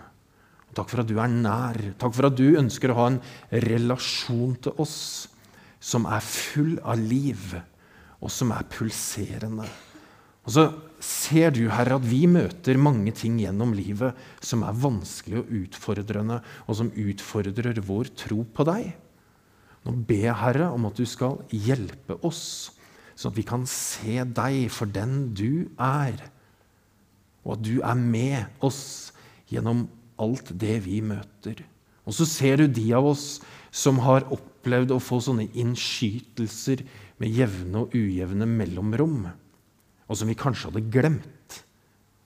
Takk 0.77 0.91
for 0.91 1.03
at 1.03 1.09
du 1.09 1.17
er 1.19 1.31
nær. 1.31 1.77
Takk 1.99 2.15
for 2.15 2.29
at 2.29 2.37
du 2.37 2.57
ønsker 2.59 2.93
å 2.93 2.99
ha 2.99 3.09
en 3.11 3.21
relasjon 3.65 4.55
til 4.63 4.79
oss 4.81 4.99
som 5.81 6.05
er 6.05 6.21
full 6.21 6.75
av 6.85 6.99
liv, 7.01 7.55
og 8.21 8.29
som 8.31 8.53
er 8.53 8.67
pulserende. 8.69 9.65
Og 10.45 10.53
så 10.53 10.65
ser 11.01 11.53
du, 11.53 11.63
Herre, 11.73 11.97
at 11.97 12.05
vi 12.05 12.23
møter 12.29 12.77
mange 12.81 13.13
ting 13.17 13.39
gjennom 13.41 13.73
livet 13.77 14.17
som 14.45 14.63
er 14.65 14.77
vanskelig 14.77 15.41
og 15.41 15.53
utfordrende, 15.63 16.39
og 16.69 16.77
som 16.77 16.93
utfordrer 16.93 17.81
vår 17.85 18.13
tro 18.17 18.43
på 18.45 18.65
deg. 18.69 18.91
Nå 19.81 19.95
ber 20.05 20.27
jeg, 20.27 20.37
Herre, 20.37 20.69
om 20.73 20.85
at 20.89 20.97
du 20.97 21.07
skal 21.09 21.39
hjelpe 21.49 22.19
oss, 22.25 22.43
sånn 23.17 23.33
at 23.33 23.39
vi 23.41 23.45
kan 23.49 23.65
se 23.69 24.21
deg 24.25 24.67
for 24.73 24.89
den 24.89 25.31
du 25.37 25.65
er, 25.81 26.21
og 27.41 27.55
at 27.57 27.65
du 27.65 27.79
er 27.81 27.97
med 27.97 28.61
oss 28.65 28.83
gjennom 29.49 29.87
alt 30.21 30.53
det 30.61 30.79
vi 30.85 31.01
møter. 31.05 31.63
Og 32.05 32.15
så 32.17 32.27
ser 32.29 32.61
du 32.61 32.67
de 32.71 32.87
av 32.97 33.11
oss 33.11 33.25
som 33.71 34.01
har 34.05 34.27
opplevd 34.33 34.93
å 34.93 35.01
få 35.01 35.21
sånne 35.23 35.47
innskytelser 35.57 36.83
med 37.21 37.37
jevne 37.37 37.85
og 37.85 37.95
ujevne 37.95 38.47
mellomrom 38.49 39.29
og 40.11 40.17
som 40.19 40.27
vi 40.27 40.35
kanskje 40.35 40.67
hadde 40.67 40.89
glemt 40.91 41.61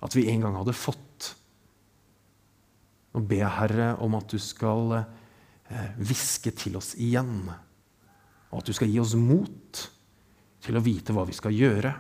at 0.05 0.15
vi 0.17 0.25
en 0.31 0.41
gang 0.41 0.55
hadde 0.58 0.73
fått. 0.73 1.31
Nå 3.13 3.21
ber 3.29 3.43
jeg, 3.43 3.58
Herre, 3.60 3.89
om 4.01 4.17
at 4.17 4.34
du 4.34 4.41
skal 4.41 4.97
eh, 4.97 5.91
hviske 6.01 6.51
til 6.58 6.79
oss 6.79 6.95
igjen, 6.97 7.45
og 8.49 8.58
at 8.60 8.69
du 8.69 8.73
skal 8.75 8.89
gi 8.89 8.97
oss 9.01 9.13
mot 9.19 9.84
til 10.65 10.77
å 10.77 10.84
vite 10.84 11.13
hva 11.13 11.27
vi 11.29 11.38
skal 11.38 11.53
gjøre, 11.53 11.93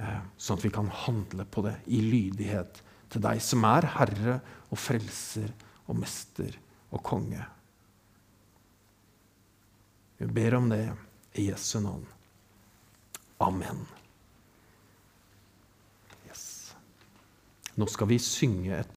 eh, 0.00 0.22
sånn 0.40 0.58
at 0.58 0.64
vi 0.64 0.72
kan 0.72 0.88
handle 1.04 1.44
på 1.44 1.66
det 1.68 1.76
i 1.92 2.00
lydighet 2.00 2.80
til 3.10 3.22
deg 3.24 3.40
som 3.42 3.64
er 3.68 3.88
Herre 3.96 4.36
og 4.70 4.78
Frelser 4.78 5.50
og 5.90 5.98
Mester 5.98 6.54
og 6.90 7.02
Konge. 7.06 7.42
Vi 10.20 10.28
ber 10.28 10.58
om 10.58 10.68
det 10.70 10.84
i 11.40 11.48
Jesu 11.48 11.80
navn. 11.80 12.04
Amen. 13.40 13.86
Nå 17.80 17.86
skal 17.88 18.10
vi 18.10 18.18
synge 18.20 18.74
et 18.76 18.90